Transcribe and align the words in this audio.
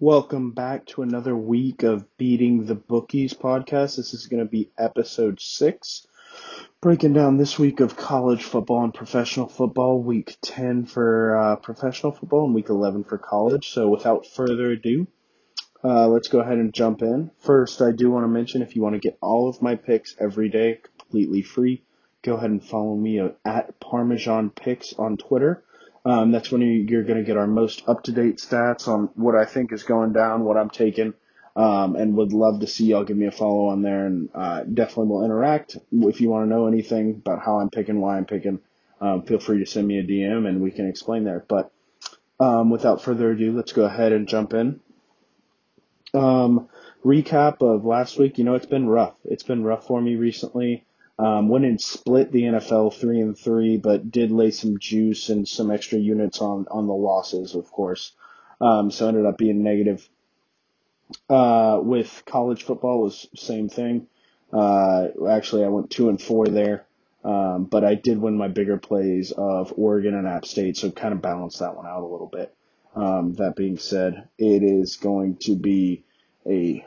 Welcome 0.00 0.50
back 0.50 0.86
to 0.86 1.02
another 1.02 1.36
week 1.36 1.84
of 1.84 2.04
Beating 2.16 2.66
the 2.66 2.74
Bookies 2.74 3.32
podcast. 3.32 3.94
This 3.94 4.12
is 4.12 4.26
going 4.26 4.42
to 4.44 4.50
be 4.50 4.72
episode 4.76 5.40
six, 5.40 6.04
breaking 6.80 7.12
down 7.12 7.36
this 7.36 7.60
week 7.60 7.78
of 7.78 7.96
college 7.96 8.42
football 8.42 8.82
and 8.82 8.92
professional 8.92 9.46
football, 9.46 10.02
week 10.02 10.36
10 10.42 10.86
for 10.86 11.36
uh, 11.36 11.56
professional 11.56 12.10
football 12.10 12.44
and 12.44 12.56
week 12.56 12.70
11 12.70 13.04
for 13.04 13.18
college. 13.18 13.70
So 13.70 13.88
without 13.88 14.26
further 14.26 14.72
ado, 14.72 15.06
uh, 15.84 16.08
let's 16.08 16.26
go 16.26 16.40
ahead 16.40 16.58
and 16.58 16.74
jump 16.74 17.00
in. 17.00 17.30
First, 17.38 17.80
I 17.80 17.92
do 17.92 18.10
want 18.10 18.24
to 18.24 18.28
mention 18.28 18.62
if 18.62 18.74
you 18.74 18.82
want 18.82 18.94
to 18.94 19.00
get 19.00 19.16
all 19.22 19.48
of 19.48 19.62
my 19.62 19.76
picks 19.76 20.16
every 20.18 20.48
day 20.48 20.80
completely 20.98 21.42
free, 21.42 21.84
go 22.22 22.34
ahead 22.34 22.50
and 22.50 22.64
follow 22.64 22.96
me 22.96 23.20
at 23.44 23.78
Parmesan 23.78 24.50
Picks 24.50 24.92
on 24.94 25.16
Twitter. 25.16 25.62
Um, 26.04 26.32
that's 26.32 26.50
when 26.50 26.60
you're 26.60 27.02
going 27.04 27.18
to 27.18 27.24
get 27.24 27.36
our 27.38 27.46
most 27.46 27.82
up 27.88 28.02
to 28.04 28.12
date 28.12 28.36
stats 28.36 28.88
on 28.88 29.08
what 29.14 29.34
I 29.34 29.46
think 29.46 29.72
is 29.72 29.84
going 29.84 30.12
down, 30.12 30.44
what 30.44 30.58
I'm 30.58 30.68
taking, 30.68 31.14
um, 31.56 31.96
and 31.96 32.16
would 32.16 32.32
love 32.32 32.60
to 32.60 32.66
see 32.66 32.86
y'all 32.86 33.04
give 33.04 33.16
me 33.16 33.26
a 33.26 33.32
follow 33.32 33.68
on 33.68 33.80
there 33.82 34.06
and 34.06 34.28
uh, 34.34 34.64
definitely 34.64 35.06
will 35.06 35.24
interact. 35.24 35.78
If 35.92 36.20
you 36.20 36.28
want 36.28 36.44
to 36.44 36.48
know 36.50 36.66
anything 36.66 37.22
about 37.24 37.42
how 37.42 37.58
I'm 37.58 37.70
picking, 37.70 38.00
why 38.00 38.18
I'm 38.18 38.26
picking, 38.26 38.60
um, 39.00 39.22
feel 39.22 39.38
free 39.38 39.60
to 39.60 39.66
send 39.66 39.88
me 39.88 39.98
a 39.98 40.02
DM 40.02 40.46
and 40.46 40.60
we 40.60 40.70
can 40.70 40.88
explain 40.88 41.24
there. 41.24 41.44
But 41.48 41.70
um, 42.38 42.70
without 42.70 43.02
further 43.02 43.30
ado, 43.30 43.52
let's 43.56 43.72
go 43.72 43.84
ahead 43.84 44.12
and 44.12 44.28
jump 44.28 44.52
in. 44.52 44.80
Um, 46.12 46.68
recap 47.04 47.62
of 47.62 47.84
last 47.84 48.18
week. 48.18 48.38
You 48.38 48.44
know, 48.44 48.54
it's 48.54 48.66
been 48.66 48.88
rough. 48.88 49.16
It's 49.24 49.42
been 49.42 49.64
rough 49.64 49.86
for 49.86 50.00
me 50.00 50.16
recently. 50.16 50.84
Um, 51.16 51.48
went 51.48 51.64
and 51.64 51.80
split 51.80 52.32
the 52.32 52.42
NFL 52.42 52.94
three 52.94 53.20
and 53.20 53.38
three, 53.38 53.76
but 53.76 54.10
did 54.10 54.32
lay 54.32 54.50
some 54.50 54.78
juice 54.78 55.28
and 55.28 55.46
some 55.46 55.70
extra 55.70 55.98
units 55.98 56.40
on 56.40 56.66
on 56.70 56.86
the 56.86 56.94
losses, 56.94 57.54
of 57.54 57.70
course. 57.70 58.12
Um, 58.60 58.90
so 58.90 59.08
ended 59.08 59.26
up 59.26 59.38
being 59.38 59.62
negative. 59.62 60.08
Uh, 61.28 61.78
with 61.82 62.22
college 62.26 62.64
football 62.64 63.00
was 63.00 63.28
same 63.36 63.68
thing. 63.68 64.08
Uh, 64.52 65.08
actually, 65.28 65.64
I 65.64 65.68
went 65.68 65.90
two 65.90 66.08
and 66.08 66.20
four 66.20 66.46
there, 66.46 66.86
um, 67.24 67.64
but 67.64 67.84
I 67.84 67.94
did 67.94 68.20
win 68.20 68.36
my 68.36 68.48
bigger 68.48 68.78
plays 68.78 69.30
of 69.32 69.72
Oregon 69.76 70.14
and 70.14 70.26
App 70.26 70.46
State, 70.46 70.76
so 70.76 70.90
kind 70.90 71.12
of 71.14 71.22
balanced 71.22 71.60
that 71.60 71.76
one 71.76 71.86
out 71.86 72.02
a 72.02 72.06
little 72.06 72.30
bit. 72.32 72.54
Um, 72.96 73.34
that 73.34 73.56
being 73.56 73.78
said, 73.78 74.28
it 74.38 74.62
is 74.62 74.96
going 74.96 75.36
to 75.42 75.56
be 75.56 76.04
a 76.46 76.84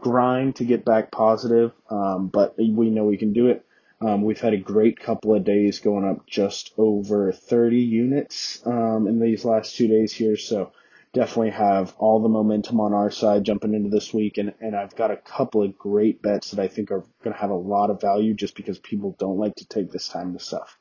grind 0.00 0.56
to 0.56 0.64
get 0.64 0.84
back 0.84 1.10
positive, 1.10 1.72
um, 1.90 2.28
but 2.28 2.56
we 2.58 2.90
know 2.90 3.04
we 3.04 3.16
can 3.16 3.32
do 3.32 3.48
it. 3.48 3.64
Um, 4.00 4.22
we've 4.22 4.40
had 4.40 4.52
a 4.52 4.58
great 4.58 5.00
couple 5.00 5.34
of 5.34 5.44
days 5.44 5.80
going 5.80 6.04
up 6.04 6.26
just 6.26 6.72
over 6.78 7.32
30 7.32 7.80
units 7.80 8.64
um, 8.64 9.08
in 9.08 9.18
these 9.18 9.44
last 9.44 9.76
two 9.76 9.88
days 9.88 10.12
here. 10.12 10.36
So 10.36 10.72
definitely 11.12 11.50
have 11.50 11.94
all 11.98 12.20
the 12.20 12.28
momentum 12.28 12.80
on 12.80 12.92
our 12.92 13.10
side 13.10 13.44
jumping 13.44 13.74
into 13.74 13.90
this 13.90 14.14
week. 14.14 14.38
And, 14.38 14.54
and 14.60 14.76
I've 14.76 14.94
got 14.94 15.10
a 15.10 15.16
couple 15.16 15.62
of 15.62 15.76
great 15.76 16.22
bets 16.22 16.52
that 16.52 16.62
I 16.62 16.68
think 16.68 16.92
are 16.92 17.04
going 17.24 17.34
to 17.34 17.40
have 17.40 17.50
a 17.50 17.54
lot 17.54 17.90
of 17.90 18.00
value 18.00 18.34
just 18.34 18.54
because 18.54 18.78
people 18.78 19.16
don't 19.18 19.38
like 19.38 19.56
to 19.56 19.66
take 19.66 19.90
this 19.90 20.06
time 20.06 20.32
to 20.32 20.38
stuff. 20.38 20.78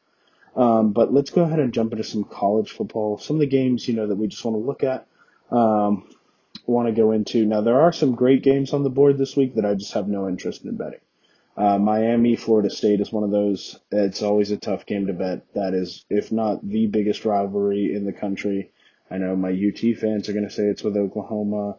Um, 0.56 0.92
but 0.92 1.14
let's 1.14 1.32
go 1.32 1.42
ahead 1.44 1.60
and 1.60 1.74
jump 1.74 1.94
into 1.94 2.04
some 2.04 2.24
college 2.24 2.72
football. 2.72 3.18
Some 3.18 3.38
of 3.38 3.40
the 3.40 3.48
games, 3.48 3.88
you 3.88 3.96
know, 3.96 4.08
that 4.08 4.16
we 4.16 4.28
just 4.28 4.44
want 4.46 4.56
to 4.56 4.66
look 4.66 4.84
at, 4.84 5.08
um, 5.52 6.08
want 6.66 6.88
to 6.88 6.94
go 6.94 7.12
into. 7.12 7.46
Now, 7.46 7.62
there 7.62 7.80
are 7.82 7.94
some 7.94 8.16
great 8.16 8.44
games 8.44 8.74
on 8.74 8.84
the 8.84 8.90
board 8.90 9.18
this 9.18 9.36
week 9.36 9.56
that 9.56 9.66
I 9.66 9.76
just 9.76 9.94
have 9.94 10.08
no 10.08 10.28
interest 10.28 10.66
in 10.66 10.76
betting. 10.76 11.00
Uh, 11.58 11.80
Miami, 11.80 12.36
Florida 12.36 12.70
State 12.70 13.02
is 13.02 13.12
one 13.12 13.24
of 13.24 13.32
those. 13.32 13.80
It's 13.92 14.22
always 14.22 14.52
a 14.52 14.58
tough 14.58 14.86
game 14.86 15.08
to 15.08 15.14
bet. 15.14 15.52
That 15.56 15.74
is, 15.74 16.06
if 16.10 16.32
not 16.32 16.68
the 16.68 16.86
biggest 16.86 17.26
rivalry 17.26 17.96
in 17.96 18.06
the 18.06 18.14
country. 18.14 18.72
I 19.10 19.18
know 19.18 19.36
my 19.36 19.50
UT 19.50 19.98
fans 19.98 20.30
are 20.30 20.34
going 20.34 20.48
to 20.48 20.54
say 20.54 20.64
it's 20.64 20.84
with 20.84 20.98
Oklahoma. 20.98 21.78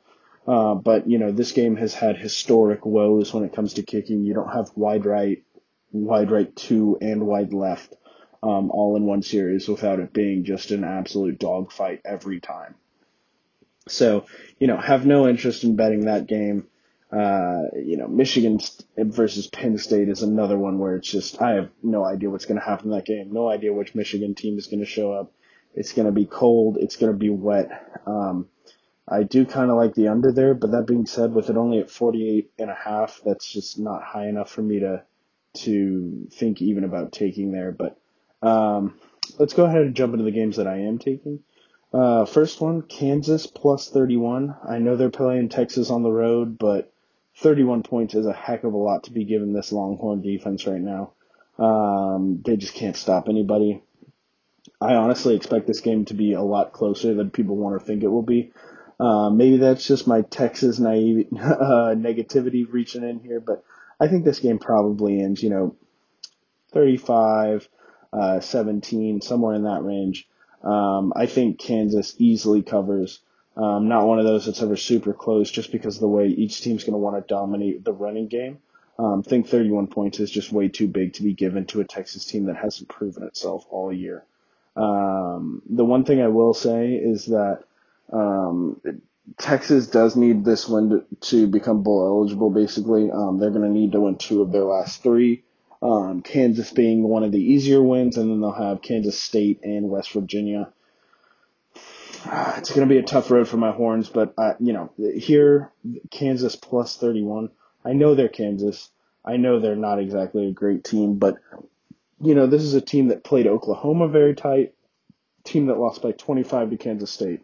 Uh, 0.49 0.75
but, 0.75 1.09
you 1.09 1.19
know, 1.19 1.31
this 1.31 1.53
game 1.53 1.77
has 1.77 1.95
had 1.95 2.17
historic 2.17 2.85
woes 2.85 3.33
when 3.33 3.45
it 3.45 3.53
comes 3.53 3.75
to 3.75 3.83
kicking. 3.83 4.25
You 4.25 4.35
don't 4.35 4.53
have 4.53 4.71
wide 4.75 5.07
right, 5.07 5.45
wide 5.93 6.31
right 6.31 6.55
two, 6.57 6.99
and 7.01 7.27
wide 7.27 7.53
left 7.53 7.95
um, 8.43 8.71
all 8.71 8.97
in 8.97 9.05
one 9.05 9.23
series 9.23 9.69
without 9.69 10.01
it 10.01 10.13
being 10.13 10.45
just 10.45 10.71
an 10.71 10.85
absolute 10.85 11.39
dogfight 11.39 12.01
every 12.05 12.41
time. 12.41 12.75
So, 13.89 14.27
you 14.59 14.67
know, 14.67 14.79
have 14.79 15.07
no 15.07 15.29
interest 15.29 15.65
in 15.65 15.77
betting 15.77 16.07
that 16.07 16.27
game. 16.27 16.67
Uh, 17.11 17.63
you 17.75 17.97
know, 17.97 18.07
Michigan 18.07 18.61
versus 18.97 19.47
Penn 19.47 19.79
State 19.79 20.09
is 20.09 20.23
another 20.23 20.59
one 20.59 20.79
where 20.79 20.97
it's 20.97 21.11
just, 21.11 21.41
I 21.41 21.53
have 21.53 21.71
no 21.83 22.05
idea 22.05 22.29
what's 22.29 22.45
going 22.45 22.61
to 22.61 22.67
happen 22.67 22.87
in 22.87 22.97
that 22.97 23.07
game. 23.07 23.33
No 23.33 23.49
idea 23.49 23.73
which 23.73 23.95
Michigan 23.95 24.35
team 24.35 24.59
is 24.59 24.67
going 24.67 24.81
to 24.81 24.87
show 24.87 25.13
up. 25.13 25.33
It's 25.75 25.93
going 25.93 26.07
to 26.07 26.13
be 26.13 26.27
cold. 26.27 26.77
It's 26.79 26.97
going 26.97 27.13
to 27.13 27.19
be 27.19 27.31
wet. 27.31 28.01
Um, 28.07 28.49
I 29.07 29.23
do 29.23 29.47
kind 29.47 29.71
of 29.71 29.79
like 29.79 29.95
the 29.95 30.09
under 30.09 30.33
there, 30.33 30.53
but 30.53 30.73
that 30.73 30.87
being 30.87 31.07
said, 31.07 31.33
with 31.33 31.49
it 31.49 31.57
only 31.57 31.79
at 31.79 31.91
48 31.91 32.51
and 32.59 32.71
a 32.71 32.75
half, 32.75 33.23
that's 33.25 33.51
just 33.51 33.79
not 33.79 34.03
high 34.03 34.29
enough 34.29 34.51
for 34.51 34.61
me 34.61 34.81
to, 34.81 35.03
to 35.55 36.29
think 36.31 36.61
even 36.61 36.85
about 36.85 37.13
taking 37.13 37.53
there. 37.53 37.73
But, 37.73 37.99
um, 38.47 38.99
let's 39.39 39.55
go 39.55 39.65
ahead 39.65 39.81
and 39.81 39.95
jump 39.95 40.13
into 40.13 40.25
the 40.25 40.31
games 40.31 40.57
that 40.57 40.67
I 40.67 40.81
am 40.81 40.99
taking. 40.99 41.41
Uh, 41.93 42.27
first 42.27 42.61
one, 42.61 42.83
Kansas 42.83 43.47
plus 43.47 43.89
31. 43.89 44.55
I 44.69 44.79
know 44.79 44.97
they're 44.97 45.09
playing 45.09 45.49
Texas 45.49 45.89
on 45.89 46.03
the 46.03 46.11
road, 46.11 46.59
but 46.59 46.93
31 47.39 47.83
points 47.85 48.15
is 48.15 48.27
a 48.27 48.33
heck 48.33 48.65
of 48.65 48.73
a 48.73 48.77
lot 48.77 49.05
to 49.05 49.13
be 49.13 49.25
given 49.25 49.53
this 49.53 49.73
Longhorn 49.73 50.23
defense 50.23 50.67
right 50.67 50.81
now. 50.81 51.13
Um, 51.59 52.43
they 52.45 52.57
just 52.57 52.75
can't 52.75 52.97
stop 52.97 53.29
anybody. 53.29 53.83
I 54.81 54.95
honestly 54.95 55.35
expect 55.35 55.67
this 55.67 55.81
game 55.81 56.05
to 56.07 56.15
be 56.15 56.33
a 56.33 56.43
lot 56.43 56.73
closer 56.73 57.15
than 57.15 57.31
people 57.31 57.57
want 57.57 57.79
to 57.79 57.85
think 57.85 58.03
it 58.03 58.09
will 58.09 58.23
be. 58.23 58.53
Uh, 59.01 59.31
maybe 59.31 59.59
that's 59.59 59.87
just 59.87 60.09
my 60.09 60.23
Texas 60.23 60.79
naive 60.79 61.29
uh, 61.33 61.95
negativity 61.95 62.67
reaching 62.69 63.09
in 63.09 63.21
here, 63.21 63.41
but 63.41 63.65
I 64.01 64.09
think 64.09 64.25
this 64.25 64.41
game 64.41 64.59
probably 64.59 65.21
ends, 65.21 65.43
you 65.43 65.51
know, 65.51 65.77
35, 66.73 67.69
uh, 68.13 68.41
17, 68.41 69.21
somewhere 69.21 69.55
in 69.55 69.65
that 69.65 69.85
range. 69.85 70.29
Um, 70.63 71.13
I 71.15 71.27
think 71.27 71.59
Kansas 71.59 72.15
easily 72.19 72.63
covers. 72.63 73.21
Um, 73.59 73.89
not 73.89 74.07
one 74.07 74.21
of 74.21 74.25
those 74.25 74.47
that's 74.47 74.63
ever 74.63 74.77
super 74.77 75.13
close 75.13 75.51
just 75.51 75.73
because 75.73 75.97
of 75.97 76.01
the 76.01 76.09
way 76.09 76.29
each 76.29 76.61
team's 76.61 76.85
going 76.85 76.93
to 76.93 76.99
want 76.99 77.17
to 77.17 77.35
dominate 77.35 77.85
the 77.85 77.93
running 77.93 78.29
game. 78.29 78.59
Um, 79.01 79.23
I 79.25 79.29
think 79.29 79.49
31 79.49 79.89
points 79.89 80.21
is 80.21 80.31
just 80.31 80.53
way 80.53 80.69
too 80.69 80.87
big 80.87 81.15
to 81.15 81.25
be 81.25 81.35
given 81.35 81.67
to 81.67 81.81
a 81.81 81.85
Texas 81.85 82.25
team 82.25 82.47
that 82.47 82.57
hasn't 82.57 82.89
proven 82.89 83.25
itself 83.25 83.67
all 83.71 83.93
year. 83.93 84.25
Um, 84.77 85.63
the 85.69 85.85
one 85.85 86.05
thing 86.05 86.23
I 86.23 86.29
will 86.29 86.55
say 86.55 86.93
is 86.93 87.27
that 87.27 87.65
um, 88.13 88.81
Texas 89.39 89.89
does 89.89 90.15
need 90.15 90.45
this 90.45 90.69
win 90.69 90.91
to, 90.91 91.05
to 91.31 91.47
become 91.49 91.83
bowl 91.83 92.07
eligible. 92.07 92.51
Basically, 92.51 93.11
um, 93.11 93.39
they're 93.39 93.51
going 93.51 93.63
to 93.63 93.69
need 93.69 93.93
to 93.93 94.01
win 94.01 94.19
two 94.19 94.41
of 94.41 94.53
their 94.53 94.65
last 94.65 95.03
three. 95.03 95.43
Um, 95.83 96.23
Kansas 96.23 96.73
being 96.73 97.03
one 97.03 97.25
of 97.25 97.33
the 97.33 97.43
easier 97.43 97.83
wins, 97.83 98.17
and 98.17 98.31
then 98.31 98.41
they'll 98.41 98.53
have 98.53 98.83
Kansas 98.83 99.21
State 99.21 99.61
and 99.65 99.91
West 99.91 100.13
Virginia 100.13 100.73
it's 102.25 102.71
going 102.71 102.89
to 102.89 102.93
be 102.93 102.99
a 102.99 103.03
tough 103.03 103.31
road 103.31 103.49
for 103.49 103.57
my 103.57 103.73
horns, 103.73 104.09
but 104.09 104.35
uh, 104.39 104.55
you 104.61 104.73
know, 104.73 104.93
here 105.17 105.73
Kansas 106.11 106.57
plus 106.57 106.97
31. 106.97 107.51
I 107.85 107.93
know 107.93 108.15
they're 108.15 108.29
Kansas. 108.29 108.91
I 109.25 109.37
know 109.37 109.61
they're 109.61 109.77
not 109.77 109.99
exactly 109.99 110.49
a 110.49 110.53
great 110.53 110.85
team, 110.85 111.19
but 111.19 111.37
you 112.21 112.35
know, 112.35 112.47
this 112.47 112.63
is 112.63 112.75
a 112.75 112.81
team 112.81 113.09
that 113.09 113.25
played 113.25 113.47
Oklahoma 113.47 114.09
very 114.09 114.35
tight, 114.35 114.75
team 115.45 115.67
that 115.67 115.79
lost 115.79 116.03
by 116.03 116.13
25 116.13 116.71
to 116.71 116.77
Kansas 116.77 117.11
State. 117.11 117.41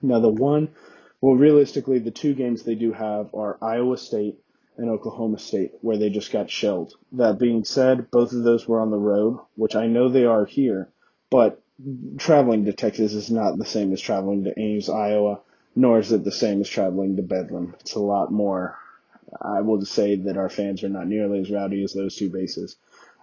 Now 0.00 0.20
the 0.20 0.28
one, 0.28 0.68
well, 1.20 1.34
realistically, 1.34 1.98
the 1.98 2.10
two 2.10 2.34
games 2.34 2.62
they 2.62 2.76
do 2.76 2.92
have 2.92 3.34
are 3.34 3.58
Iowa 3.60 3.96
State 3.96 4.38
and 4.76 4.88
Oklahoma 4.90 5.38
State, 5.38 5.72
where 5.80 5.96
they 5.96 6.10
just 6.10 6.30
got 6.30 6.50
shelled. 6.50 6.94
That 7.12 7.40
being 7.40 7.64
said, 7.64 8.10
both 8.12 8.32
of 8.32 8.44
those 8.44 8.68
were 8.68 8.80
on 8.80 8.90
the 8.90 8.96
road, 8.96 9.40
which 9.56 9.74
I 9.74 9.88
know 9.88 10.08
they 10.08 10.24
are 10.24 10.44
here, 10.44 10.88
but 11.30 11.60
traveling 12.16 12.64
to 12.64 12.72
Texas 12.72 13.14
is 13.14 13.30
not 13.30 13.58
the 13.58 13.64
same 13.64 13.92
as 13.92 14.00
traveling 14.00 14.44
to 14.44 14.58
Ames, 14.58 14.88
Iowa, 14.88 15.40
nor 15.76 15.98
is 15.98 16.10
it 16.12 16.24
the 16.24 16.32
same 16.32 16.60
as 16.60 16.68
traveling 16.68 17.16
to 17.16 17.22
Bedlam. 17.22 17.74
It's 17.80 17.94
a 17.94 18.00
lot 18.00 18.32
more. 18.32 18.76
I 19.40 19.60
will 19.60 19.78
just 19.78 19.92
say 19.92 20.16
that 20.16 20.36
our 20.36 20.48
fans 20.48 20.82
are 20.82 20.88
not 20.88 21.06
nearly 21.06 21.40
as 21.40 21.50
rowdy 21.50 21.84
as 21.84 21.92
those 21.92 22.16
two 22.16 22.30
bases. 22.30 22.76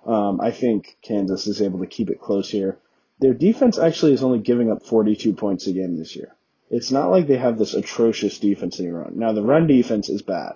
Um, 0.05 0.39
I 0.39 0.51
think 0.51 0.97
Kansas 1.01 1.47
is 1.47 1.61
able 1.61 1.79
to 1.79 1.87
keep 1.87 2.09
it 2.09 2.21
close 2.21 2.49
here. 2.49 2.77
Their 3.19 3.33
defense 3.33 3.79
actually 3.79 4.13
is 4.13 4.23
only 4.23 4.39
giving 4.39 4.71
up 4.71 4.85
42 4.85 5.33
points 5.33 5.67
a 5.67 5.73
game 5.73 5.97
this 5.97 6.15
year. 6.15 6.35
It's 6.69 6.91
not 6.91 7.09
like 7.09 7.27
they 7.27 7.37
have 7.37 7.57
this 7.57 7.73
atrocious 7.73 8.39
defense 8.39 8.79
in 8.79 8.93
run. 8.93 9.13
Now 9.15 9.33
the 9.33 9.41
run 9.41 9.67
defense 9.67 10.09
is 10.09 10.21
bad, 10.21 10.53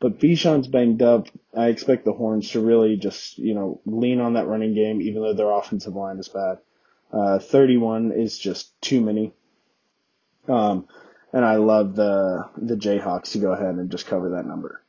but 0.00 0.18
Bijan's 0.18 0.68
banged 0.68 1.02
up. 1.02 1.28
I 1.56 1.68
expect 1.68 2.04
the 2.04 2.12
Horns 2.12 2.50
to 2.50 2.60
really 2.60 2.96
just, 2.96 3.38
you 3.38 3.54
know, 3.54 3.80
lean 3.86 4.20
on 4.20 4.34
that 4.34 4.46
running 4.46 4.74
game, 4.74 5.00
even 5.00 5.22
though 5.22 5.34
their 5.34 5.50
offensive 5.50 5.94
line 5.94 6.18
is 6.18 6.28
bad. 6.28 6.58
Uh, 7.12 7.38
31 7.38 8.12
is 8.12 8.38
just 8.38 8.80
too 8.80 9.00
many. 9.00 9.32
Um, 10.48 10.88
and 11.32 11.44
I 11.44 11.56
love 11.56 11.94
the 11.94 12.48
the 12.56 12.76
Jayhawks 12.76 13.32
to 13.32 13.38
go 13.38 13.52
ahead 13.52 13.74
and 13.74 13.90
just 13.90 14.06
cover 14.06 14.30
that 14.30 14.46
number. 14.46 14.82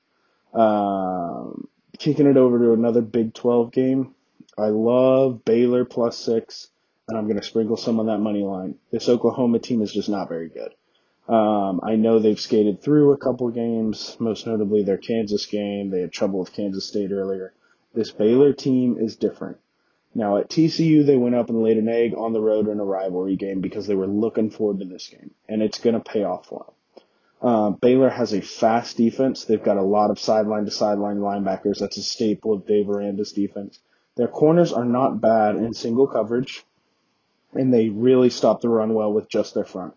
Um, 0.54 1.68
kicking 1.98 2.28
it 2.28 2.38
over 2.38 2.60
to 2.60 2.74
another 2.74 3.02
Big 3.02 3.34
12 3.34 3.72
game. 3.72 4.14
I 4.58 4.68
love 4.68 5.44
Baylor 5.46 5.86
plus 5.86 6.18
six, 6.18 6.70
and 7.08 7.18
I'm 7.18 7.26
going 7.26 7.40
to 7.40 7.46
sprinkle 7.46 7.78
some 7.78 8.00
on 8.00 8.08
that 8.08 8.20
money 8.20 8.44
line. 8.44 8.76
This 8.92 9.10
Oklahoma 9.10 9.60
team 9.60 9.82
is 9.82 9.92
just 9.92 10.10
not 10.10 10.30
very 10.30 10.50
good. 10.50 10.74
Um, 11.28 11.80
I 11.82 11.96
know 11.96 12.20
they've 12.20 12.40
skated 12.40 12.82
through 12.82 13.14
a 13.14 13.18
couple 13.18 13.50
games, 13.50 14.18
most 14.20 14.46
notably 14.46 14.84
their 14.84 14.98
Kansas 14.98 15.46
game. 15.46 15.90
They 15.90 16.02
had 16.02 16.12
trouble 16.12 16.40
with 16.40 16.54
Kansas 16.54 16.86
State 16.86 17.12
earlier. 17.12 17.54
This 17.94 18.12
Baylor 18.12 18.54
team 18.54 18.98
is 19.00 19.16
different. 19.16 19.58
Now 20.16 20.38
at 20.38 20.50
TCU, 20.50 21.06
they 21.06 21.18
went 21.18 21.36
up 21.36 21.50
and 21.50 21.64
laid 21.64 21.78
an 21.78 21.90
egg 21.90 22.14
on 22.16 22.34
the 22.34 22.42
road 22.42 22.68
in 22.68 22.80
a 22.80 22.86
rivalry 22.86 23.36
game 23.36 23.62
because 23.62 23.88
they 23.88 23.96
were 23.96 24.08
looking 24.08 24.52
forward 24.52 24.80
to 24.80 24.86
this 24.86 25.08
game, 25.08 25.32
and 25.50 25.62
it's 25.62 25.80
going 25.80 25.96
to 25.96 26.00
pay 26.00 26.24
off 26.24 26.48
for 26.48 26.66
them. 26.66 26.76
Uh, 27.42 27.70
Baylor 27.72 28.10
has 28.10 28.34
a 28.34 28.42
fast 28.42 28.96
defense. 28.96 29.44
They've 29.44 29.62
got 29.62 29.78
a 29.78 29.84
lot 29.84 30.12
of 30.12 30.20
sideline 30.20 30.66
to 30.66 30.72
sideline 30.72 31.18
linebackers. 31.18 31.80
That's 31.80 31.98
a 31.98 32.04
staple 32.04 32.54
of 32.54 32.66
Dave 32.66 32.88
Aranda's 32.90 33.34
defense. 33.34 33.80
Their 34.16 34.30
corners 34.30 34.72
are 34.72 34.86
not 34.86 35.20
bad 35.20 35.56
in 35.56 35.74
single 35.74 36.08
coverage, 36.08 36.64
and 37.54 37.74
they 37.74 37.90
really 37.90 38.30
stop 38.30 38.62
the 38.62 38.70
run 38.70 38.94
well 38.94 39.12
with 39.12 39.28
just 39.28 39.56
their 39.56 39.66
front. 39.66 39.94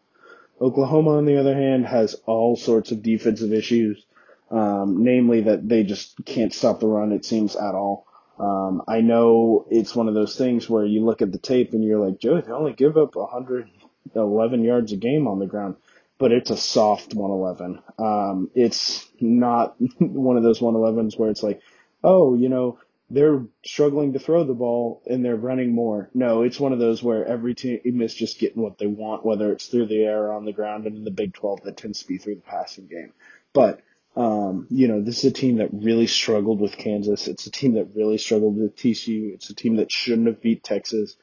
Oklahoma, 0.60 1.18
on 1.18 1.26
the 1.26 1.38
other 1.38 1.54
hand, 1.54 1.86
has 1.86 2.16
all 2.24 2.56
sorts 2.56 2.90
of 2.90 3.02
defensive 3.02 3.52
issues, 3.52 4.04
um, 4.50 5.04
namely 5.04 5.42
that 5.42 5.68
they 5.68 5.84
just 5.84 6.16
can't 6.24 6.54
stop 6.54 6.80
the 6.80 6.86
run, 6.86 7.12
it 7.12 7.24
seems, 7.24 7.54
at 7.54 7.74
all. 7.74 8.06
Um, 8.38 8.82
I 8.86 9.00
know 9.00 9.66
it's 9.70 9.94
one 9.94 10.08
of 10.08 10.14
those 10.14 10.36
things 10.36 10.68
where 10.68 10.84
you 10.84 11.04
look 11.04 11.22
at 11.22 11.32
the 11.32 11.38
tape 11.38 11.72
and 11.72 11.82
you're 11.82 12.04
like, 12.04 12.18
Joe, 12.18 12.40
they 12.40 12.52
only 12.52 12.72
give 12.72 12.96
up 12.96 13.16
111 13.16 14.64
yards 14.64 14.92
a 14.92 14.96
game 14.96 15.26
on 15.26 15.38
the 15.38 15.46
ground, 15.46 15.76
but 16.18 16.32
it's 16.32 16.50
a 16.50 16.56
soft 16.56 17.14
111. 17.14 17.82
Um, 17.98 18.50
it's 18.54 19.08
not 19.20 19.76
one 19.98 20.36
of 20.36 20.42
those 20.42 20.60
111s 20.60 21.18
where 21.18 21.30
it's 21.30 21.42
like, 21.42 21.60
oh, 22.04 22.34
you 22.34 22.48
know, 22.48 22.78
they're 23.08 23.44
struggling 23.64 24.12
to 24.14 24.18
throw 24.18 24.44
the 24.44 24.52
ball 24.52 25.02
and 25.06 25.24
they're 25.24 25.36
running 25.36 25.72
more. 25.72 26.10
No, 26.12 26.42
it's 26.42 26.58
one 26.58 26.72
of 26.72 26.78
those 26.78 27.02
where 27.02 27.24
every 27.24 27.54
team 27.54 28.02
is 28.02 28.12
just 28.12 28.40
getting 28.40 28.62
what 28.62 28.78
they 28.78 28.86
want, 28.86 29.24
whether 29.24 29.52
it's 29.52 29.66
through 29.66 29.86
the 29.86 30.02
air 30.02 30.24
or 30.24 30.32
on 30.32 30.44
the 30.44 30.52
ground. 30.52 30.86
And 30.86 30.96
in 30.96 31.04
the 31.04 31.10
Big 31.10 31.32
12, 31.32 31.62
that 31.62 31.76
tends 31.76 32.00
to 32.00 32.08
be 32.08 32.18
through 32.18 32.36
the 32.36 32.40
passing 32.40 32.88
game. 32.88 33.12
But 33.52 33.80
um, 34.16 34.66
you 34.70 34.88
know, 34.88 35.02
this 35.02 35.18
is 35.18 35.24
a 35.30 35.32
team 35.32 35.56
that 35.56 35.68
really 35.72 36.06
struggled 36.06 36.60
with 36.60 36.78
Kansas. 36.78 37.28
It's 37.28 37.46
a 37.46 37.50
team 37.50 37.74
that 37.74 37.94
really 37.94 38.16
struggled 38.16 38.56
with 38.56 38.74
TCU. 38.74 39.34
It's 39.34 39.50
a 39.50 39.54
team 39.54 39.76
that 39.76 39.92
shouldn't 39.92 40.26
have 40.26 40.40
beat 40.40 40.64
Texas. 40.64 41.16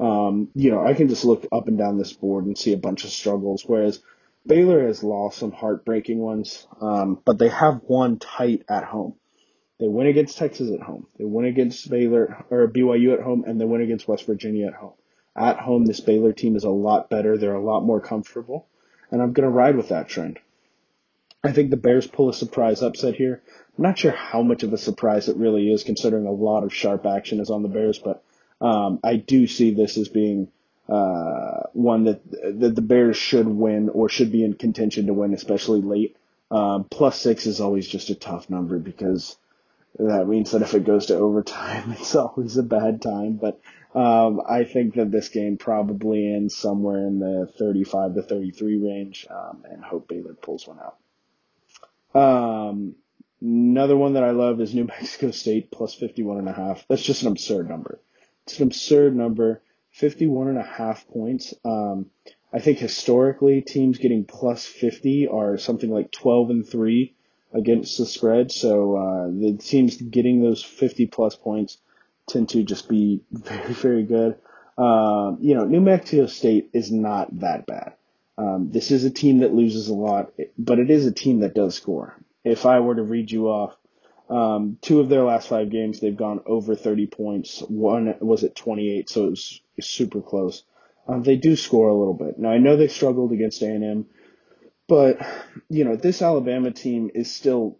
Um, 0.00 0.48
you 0.54 0.70
know, 0.70 0.84
I 0.84 0.94
can 0.94 1.08
just 1.08 1.24
look 1.24 1.46
up 1.52 1.68
and 1.68 1.78
down 1.78 1.96
this 1.96 2.12
board 2.12 2.46
and 2.46 2.58
see 2.58 2.72
a 2.72 2.78
bunch 2.78 3.04
of 3.04 3.10
struggles, 3.10 3.64
whereas 3.64 4.00
Baylor 4.46 4.86
has 4.86 5.04
lost 5.04 5.38
some 5.38 5.52
heartbreaking 5.52 6.18
ones, 6.18 6.66
um, 6.80 7.20
but 7.24 7.38
they 7.38 7.50
have 7.50 7.82
won 7.86 8.18
tight 8.18 8.64
at 8.68 8.84
home. 8.84 9.14
They 9.78 9.88
win 9.88 10.08
against 10.08 10.36
Texas 10.36 10.72
at 10.72 10.80
home. 10.80 11.06
They 11.18 11.24
win 11.24 11.46
against 11.46 11.88
Baylor 11.88 12.44
or 12.50 12.66
BYU 12.66 13.14
at 13.14 13.20
home, 13.20 13.44
and 13.46 13.60
they 13.60 13.64
win 13.64 13.82
against 13.82 14.08
West 14.08 14.26
Virginia 14.26 14.66
at 14.66 14.74
home. 14.74 14.94
At 15.36 15.58
home, 15.58 15.84
this 15.84 16.00
Baylor 16.00 16.32
team 16.32 16.56
is 16.56 16.64
a 16.64 16.70
lot 16.70 17.10
better. 17.10 17.38
They're 17.38 17.54
a 17.54 17.64
lot 17.64 17.84
more 17.84 18.00
comfortable, 18.00 18.66
and 19.10 19.22
I'm 19.22 19.32
going 19.32 19.48
to 19.48 19.54
ride 19.54 19.76
with 19.76 19.90
that 19.90 20.08
trend. 20.08 20.40
I 21.42 21.52
think 21.52 21.70
the 21.70 21.76
Bears 21.76 22.06
pull 22.06 22.28
a 22.28 22.34
surprise 22.34 22.82
upset 22.82 23.14
here. 23.14 23.42
I'm 23.78 23.84
not 23.84 23.98
sure 23.98 24.10
how 24.10 24.42
much 24.42 24.62
of 24.62 24.72
a 24.72 24.78
surprise 24.78 25.28
it 25.28 25.36
really 25.36 25.72
is, 25.72 25.84
considering 25.84 26.26
a 26.26 26.32
lot 26.32 26.64
of 26.64 26.74
sharp 26.74 27.06
action 27.06 27.40
is 27.40 27.50
on 27.50 27.62
the 27.62 27.68
Bears, 27.68 27.98
but 27.98 28.22
um, 28.60 29.00
I 29.02 29.16
do 29.16 29.46
see 29.46 29.72
this 29.72 29.96
as 29.96 30.08
being 30.08 30.48
uh, 30.88 31.62
one 31.72 32.04
that, 32.04 32.20
that 32.60 32.74
the 32.74 32.82
Bears 32.82 33.16
should 33.16 33.46
win 33.46 33.88
or 33.88 34.08
should 34.08 34.32
be 34.32 34.44
in 34.44 34.54
contention 34.54 35.06
to 35.06 35.14
win, 35.14 35.32
especially 35.32 35.80
late. 35.80 36.16
Um, 36.50 36.84
plus 36.84 37.18
six 37.20 37.46
is 37.46 37.60
always 37.60 37.86
just 37.86 38.10
a 38.10 38.14
tough 38.14 38.50
number 38.50 38.78
because 38.78 39.36
that 39.98 40.26
means 40.26 40.50
that 40.50 40.62
if 40.62 40.74
it 40.74 40.84
goes 40.84 41.06
to 41.06 41.16
overtime, 41.16 41.92
it's 41.98 42.14
always 42.14 42.58
a 42.58 42.62
bad 42.62 43.00
time. 43.00 43.36
But 43.36 43.60
um, 43.94 44.42
I 44.46 44.64
think 44.64 44.94
that 44.94 45.10
this 45.10 45.28
game 45.28 45.56
probably 45.56 46.34
ends 46.34 46.56
somewhere 46.56 47.06
in 47.06 47.18
the 47.18 47.50
35 47.58 48.14
to 48.16 48.22
33 48.22 48.76
range, 48.76 49.26
um, 49.30 49.64
and 49.70 49.82
hope 49.82 50.08
Baylor 50.08 50.34
pulls 50.34 50.66
one 50.66 50.78
out. 50.80 50.96
Um, 52.14 52.94
another 53.40 53.96
one 53.96 54.14
that 54.14 54.24
I 54.24 54.30
love 54.30 54.60
is 54.60 54.74
New 54.74 54.84
Mexico 54.88 55.30
State 55.30 55.70
plus 55.70 55.94
51 55.94 56.38
and 56.38 56.48
a 56.48 56.52
half. 56.52 56.84
That's 56.88 57.02
just 57.02 57.22
an 57.22 57.28
absurd 57.28 57.68
number. 57.68 58.00
It's 58.46 58.58
an 58.58 58.66
absurd 58.66 59.16
number. 59.16 59.62
51 59.92 60.48
and 60.48 60.58
a 60.58 60.62
half 60.62 61.06
points. 61.08 61.52
Um, 61.64 62.10
I 62.52 62.60
think 62.60 62.78
historically 62.78 63.60
teams 63.60 63.98
getting 63.98 64.24
plus 64.24 64.64
50 64.64 65.28
are 65.28 65.58
something 65.58 65.90
like 65.90 66.10
12 66.12 66.50
and 66.50 66.68
3 66.68 67.14
against 67.52 67.98
the 67.98 68.06
spread. 68.06 68.52
So, 68.52 68.96
uh, 68.96 69.26
the 69.26 69.58
teams 69.58 69.96
getting 69.96 70.42
those 70.42 70.62
50 70.62 71.06
plus 71.06 71.34
points 71.36 71.78
tend 72.28 72.50
to 72.50 72.62
just 72.62 72.88
be 72.88 73.22
very, 73.32 73.72
very 73.72 74.02
good. 74.04 74.36
Um, 74.78 75.38
you 75.40 75.54
know, 75.54 75.64
New 75.64 75.80
Mexico 75.80 76.26
State 76.26 76.70
is 76.72 76.90
not 76.90 77.40
that 77.40 77.66
bad. 77.66 77.94
Um, 78.40 78.70
this 78.70 78.90
is 78.90 79.04
a 79.04 79.10
team 79.10 79.40
that 79.40 79.52
loses 79.52 79.88
a 79.88 79.94
lot, 79.94 80.32
but 80.56 80.78
it 80.78 80.90
is 80.90 81.04
a 81.04 81.12
team 81.12 81.40
that 81.40 81.54
does 81.54 81.74
score. 81.74 82.16
If 82.42 82.64
I 82.64 82.80
were 82.80 82.94
to 82.94 83.02
read 83.02 83.30
you 83.30 83.48
off, 83.48 83.76
um, 84.30 84.78
two 84.80 85.00
of 85.00 85.10
their 85.10 85.24
last 85.24 85.48
five 85.48 85.68
games, 85.68 86.00
they've 86.00 86.16
gone 86.16 86.40
over 86.46 86.74
30 86.74 87.06
points. 87.08 87.60
One 87.68 88.14
was 88.20 88.42
at 88.42 88.56
28, 88.56 89.10
so 89.10 89.26
it 89.26 89.30
was 89.30 89.60
super 89.80 90.22
close. 90.22 90.62
Um, 91.06 91.22
they 91.22 91.36
do 91.36 91.54
score 91.54 91.88
a 91.88 91.94
little 91.94 92.14
bit. 92.14 92.38
Now 92.38 92.50
I 92.50 92.56
know 92.56 92.76
they 92.78 92.88
struggled 92.88 93.32
against 93.32 93.60
A&M, 93.60 94.06
but 94.88 95.18
you 95.68 95.84
know 95.84 95.96
this 95.96 96.22
Alabama 96.22 96.70
team 96.70 97.10
is 97.14 97.30
still. 97.30 97.78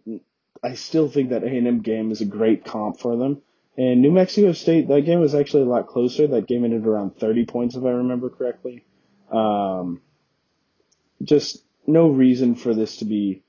I 0.63 0.75
still 0.75 1.09
think 1.09 1.31
that 1.31 1.43
A&M 1.43 1.81
game 1.81 2.11
is 2.11 2.21
a 2.21 2.25
great 2.25 2.65
comp 2.65 2.99
for 2.99 3.17
them. 3.17 3.41
And 3.77 4.01
New 4.03 4.11
Mexico 4.11 4.51
State, 4.51 4.89
that 4.89 5.05
game 5.05 5.21
was 5.21 5.33
actually 5.33 5.63
a 5.63 5.69
lot 5.69 5.87
closer. 5.87 6.27
That 6.27 6.47
game 6.47 6.65
ended 6.65 6.85
around 6.85 7.17
30 7.17 7.45
points, 7.45 7.75
if 7.75 7.83
I 7.83 7.89
remember 7.89 8.29
correctly. 8.29 8.85
Um, 9.31 10.01
just 11.23 11.63
no 11.87 12.09
reason 12.09 12.55
for 12.55 12.73
this 12.73 12.97
to 12.97 13.05
be. 13.05 13.43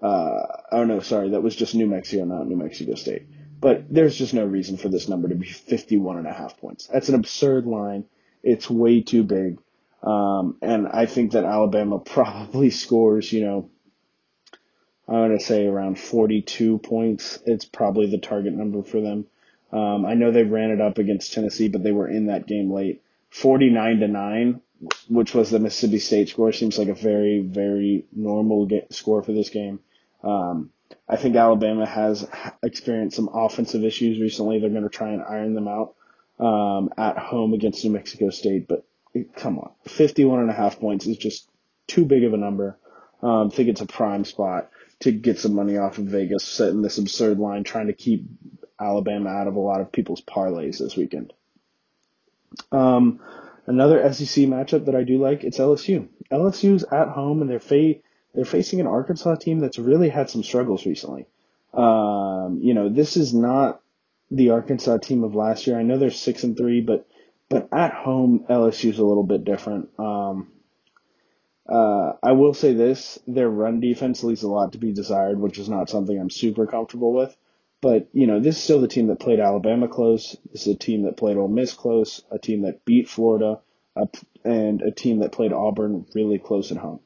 Uh, 0.00 0.46
oh 0.70 0.84
no, 0.84 1.00
sorry, 1.00 1.30
that 1.30 1.42
was 1.42 1.56
just 1.56 1.74
New 1.74 1.86
Mexico, 1.86 2.24
not 2.24 2.46
New 2.46 2.56
Mexico 2.56 2.94
State. 2.94 3.26
But 3.60 3.92
there's 3.92 4.16
just 4.16 4.34
no 4.34 4.44
reason 4.44 4.76
for 4.76 4.88
this 4.88 5.08
number 5.08 5.28
to 5.28 5.34
be 5.34 5.48
51 5.48 6.18
and 6.18 6.26
a 6.28 6.32
half 6.32 6.58
points. 6.58 6.86
That's 6.86 7.08
an 7.08 7.16
absurd 7.16 7.66
line. 7.66 8.04
It's 8.42 8.70
way 8.70 9.00
too 9.00 9.24
big. 9.24 9.58
Um, 10.02 10.56
and 10.62 10.86
I 10.86 11.06
think 11.06 11.32
that 11.32 11.44
Alabama 11.44 11.98
probably 12.04 12.70
scores, 12.70 13.32
you 13.32 13.44
know, 13.44 13.70
I'm 15.08 15.14
going 15.14 15.38
to 15.38 15.44
say 15.44 15.66
around 15.66 15.98
42 15.98 16.78
points. 16.78 17.38
It's 17.46 17.64
probably 17.64 18.10
the 18.10 18.18
target 18.18 18.52
number 18.52 18.82
for 18.82 19.00
them. 19.00 19.26
Um, 19.72 20.06
I 20.06 20.14
know 20.14 20.30
they 20.30 20.44
ran 20.44 20.70
it 20.70 20.80
up 20.80 20.98
against 20.98 21.32
Tennessee, 21.32 21.68
but 21.68 21.82
they 21.82 21.92
were 21.92 22.08
in 22.08 22.26
that 22.26 22.46
game 22.46 22.70
late. 22.70 23.02
49 23.30 24.00
to 24.00 24.08
9 24.08 24.60
which 25.08 25.34
was 25.34 25.50
the 25.50 25.58
Mississippi 25.58 25.98
State 25.98 26.28
score, 26.28 26.52
seems 26.52 26.78
like 26.78 26.88
a 26.88 26.94
very, 26.94 27.40
very 27.40 28.06
normal 28.12 28.66
get, 28.66 28.92
score 28.92 29.22
for 29.22 29.32
this 29.32 29.50
game. 29.50 29.80
Um, 30.22 30.70
I 31.08 31.16
think 31.16 31.36
Alabama 31.36 31.86
has 31.86 32.26
experienced 32.62 33.16
some 33.16 33.30
offensive 33.32 33.84
issues 33.84 34.20
recently. 34.20 34.58
They're 34.58 34.70
going 34.70 34.82
to 34.82 34.88
try 34.88 35.10
and 35.10 35.22
iron 35.22 35.54
them 35.54 35.68
out 35.68 35.94
um, 36.38 36.90
at 36.96 37.18
home 37.18 37.54
against 37.54 37.84
New 37.84 37.90
Mexico 37.90 38.30
State, 38.30 38.68
but 38.68 38.84
come 39.36 39.58
on, 39.58 39.72
51 39.86 40.40
and 40.40 40.50
a 40.50 40.54
half 40.54 40.78
points 40.78 41.06
is 41.06 41.16
just 41.16 41.48
too 41.86 42.04
big 42.04 42.24
of 42.24 42.34
a 42.34 42.36
number. 42.36 42.78
Um, 43.22 43.48
I 43.48 43.54
think 43.54 43.68
it's 43.68 43.80
a 43.80 43.86
prime 43.86 44.24
spot 44.24 44.70
to 45.00 45.12
get 45.12 45.38
some 45.38 45.54
money 45.54 45.76
off 45.76 45.98
of 45.98 46.06
Vegas, 46.06 46.44
setting 46.44 46.82
this 46.82 46.98
absurd 46.98 47.38
line, 47.38 47.64
trying 47.64 47.88
to 47.88 47.92
keep 47.92 48.26
Alabama 48.80 49.30
out 49.30 49.48
of 49.48 49.56
a 49.56 49.60
lot 49.60 49.80
of 49.80 49.90
people's 49.90 50.22
parlays 50.22 50.78
this 50.78 50.96
weekend. 50.96 51.32
Um, 52.70 53.20
Another 53.68 54.00
SEC 54.14 54.44
matchup 54.44 54.86
that 54.86 54.96
I 54.96 55.02
do 55.02 55.18
like, 55.18 55.44
it's 55.44 55.58
LSU. 55.58 56.08
LSU's 56.32 56.84
at 56.84 57.08
home 57.08 57.42
and 57.42 57.50
they're 57.50 57.60
fa- 57.60 57.96
they're 58.34 58.46
facing 58.46 58.80
an 58.80 58.86
Arkansas 58.86 59.34
team 59.36 59.58
that's 59.58 59.78
really 59.78 60.08
had 60.08 60.30
some 60.30 60.42
struggles 60.42 60.86
recently. 60.86 61.26
Um, 61.74 62.60
you 62.62 62.72
know, 62.72 62.88
this 62.88 63.18
is 63.18 63.34
not 63.34 63.82
the 64.30 64.50
Arkansas 64.50 64.98
team 64.98 65.22
of 65.22 65.34
last 65.34 65.66
year. 65.66 65.78
I 65.78 65.82
know 65.82 65.98
they're 65.98 66.10
six 66.10 66.44
and 66.44 66.56
three, 66.56 66.80
but 66.80 67.06
but 67.50 67.68
at 67.70 67.92
home 67.92 68.46
LSU's 68.48 68.98
a 68.98 69.04
little 69.04 69.22
bit 69.22 69.44
different. 69.44 69.90
Um, 69.98 70.48
uh, 71.68 72.12
I 72.22 72.32
will 72.32 72.54
say 72.54 72.72
this: 72.72 73.18
their 73.26 73.50
run 73.50 73.80
defense 73.80 74.24
leaves 74.24 74.44
a 74.44 74.48
lot 74.48 74.72
to 74.72 74.78
be 74.78 74.92
desired, 74.94 75.38
which 75.38 75.58
is 75.58 75.68
not 75.68 75.90
something 75.90 76.18
I'm 76.18 76.30
super 76.30 76.66
comfortable 76.66 77.12
with. 77.12 77.36
But, 77.80 78.08
you 78.12 78.26
know, 78.26 78.40
this 78.40 78.56
is 78.56 78.62
still 78.62 78.80
the 78.80 78.88
team 78.88 79.06
that 79.06 79.20
played 79.20 79.38
Alabama 79.38 79.86
close. 79.86 80.36
This 80.52 80.66
is 80.66 80.74
a 80.74 80.78
team 80.78 81.02
that 81.02 81.16
played 81.16 81.36
Ole 81.36 81.48
Miss 81.48 81.72
close, 81.72 82.22
a 82.30 82.38
team 82.38 82.62
that 82.62 82.84
beat 82.84 83.08
Florida, 83.08 83.60
and 84.44 84.82
a 84.82 84.90
team 84.90 85.20
that 85.20 85.32
played 85.32 85.52
Auburn 85.52 86.06
really 86.14 86.38
close 86.38 86.72
at 86.72 86.78
home. 86.78 87.00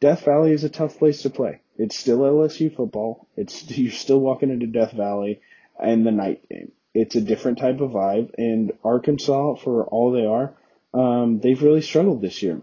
Death 0.00 0.24
Valley 0.24 0.52
is 0.52 0.64
a 0.64 0.70
tough 0.70 0.98
place 0.98 1.22
to 1.22 1.30
play. 1.30 1.60
It's 1.76 1.96
still 1.96 2.20
LSU 2.20 2.74
football. 2.74 3.26
It's 3.36 3.68
you're 3.78 3.92
still 3.92 4.20
walking 4.20 4.50
into 4.50 4.66
Death 4.66 4.92
Valley 4.92 5.40
and 5.78 6.06
the 6.06 6.12
night 6.12 6.48
game. 6.48 6.72
It's 6.94 7.16
a 7.16 7.20
different 7.20 7.58
type 7.58 7.80
of 7.80 7.90
vibe. 7.90 8.34
And 8.38 8.72
Arkansas, 8.82 9.56
for 9.56 9.84
all 9.84 10.12
they 10.12 10.24
are, 10.24 10.54
um, 10.94 11.40
they've 11.40 11.62
really 11.62 11.82
struggled 11.82 12.22
this 12.22 12.42
year. 12.42 12.62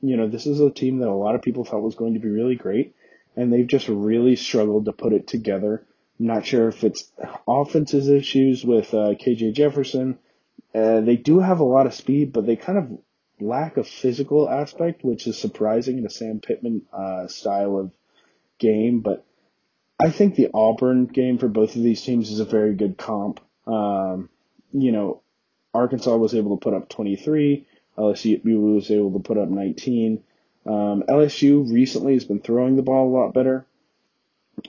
You 0.00 0.16
know, 0.16 0.28
this 0.28 0.46
is 0.46 0.60
a 0.60 0.70
team 0.70 0.98
that 0.98 1.08
a 1.08 1.14
lot 1.14 1.34
of 1.34 1.42
people 1.42 1.64
thought 1.64 1.82
was 1.82 1.94
going 1.94 2.14
to 2.14 2.20
be 2.20 2.28
really 2.28 2.56
great, 2.56 2.94
and 3.36 3.52
they've 3.52 3.66
just 3.66 3.88
really 3.88 4.36
struggled 4.36 4.84
to 4.84 4.92
put 4.92 5.12
it 5.12 5.26
together 5.26 5.84
I'm 6.18 6.26
not 6.26 6.46
sure 6.46 6.68
if 6.68 6.84
it's 6.84 7.10
offenses 7.46 8.08
issues 8.08 8.64
with 8.64 8.94
uh, 8.94 9.14
KJ 9.14 9.54
Jefferson. 9.54 10.18
Uh, 10.74 11.00
they 11.00 11.16
do 11.16 11.40
have 11.40 11.60
a 11.60 11.64
lot 11.64 11.86
of 11.86 11.94
speed, 11.94 12.32
but 12.32 12.46
they 12.46 12.56
kind 12.56 12.78
of 12.78 12.98
lack 13.40 13.76
a 13.76 13.84
physical 13.84 14.48
aspect, 14.48 15.04
which 15.04 15.26
is 15.26 15.38
surprising 15.38 15.98
in 15.98 16.06
a 16.06 16.10
Sam 16.10 16.40
Pittman 16.40 16.82
uh, 16.92 17.26
style 17.26 17.78
of 17.78 17.92
game. 18.58 19.00
But 19.00 19.24
I 20.00 20.10
think 20.10 20.34
the 20.34 20.50
Auburn 20.54 21.06
game 21.06 21.38
for 21.38 21.48
both 21.48 21.76
of 21.76 21.82
these 21.82 22.02
teams 22.02 22.30
is 22.30 22.40
a 22.40 22.44
very 22.44 22.74
good 22.74 22.96
comp. 22.96 23.40
Um, 23.66 24.28
you 24.72 24.92
know, 24.92 25.22
Arkansas 25.72 26.16
was 26.16 26.34
able 26.34 26.56
to 26.56 26.62
put 26.62 26.74
up 26.74 26.88
23. 26.88 27.66
LSU 27.98 28.74
was 28.74 28.90
able 28.90 29.12
to 29.12 29.20
put 29.20 29.38
up 29.38 29.48
19. 29.48 30.22
Um, 30.66 31.04
LSU 31.08 31.70
recently 31.72 32.14
has 32.14 32.24
been 32.24 32.40
throwing 32.40 32.76
the 32.76 32.82
ball 32.82 33.08
a 33.08 33.14
lot 33.16 33.34
better. 33.34 33.66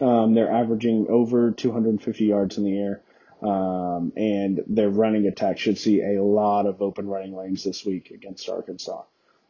Um, 0.01 0.33
they're 0.33 0.51
averaging 0.51 1.07
over 1.09 1.51
250 1.51 2.25
yards 2.25 2.57
in 2.57 2.63
the 2.63 2.77
air. 2.77 3.01
Um, 3.41 4.13
and 4.15 4.63
their 4.67 4.89
running 4.89 5.27
attack 5.27 5.59
should 5.59 5.77
see 5.77 6.01
a 6.01 6.23
lot 6.23 6.65
of 6.65 6.81
open 6.81 7.07
running 7.07 7.35
lanes 7.35 7.63
this 7.63 7.85
week 7.85 8.11
against 8.11 8.49
Arkansas. 8.49 9.03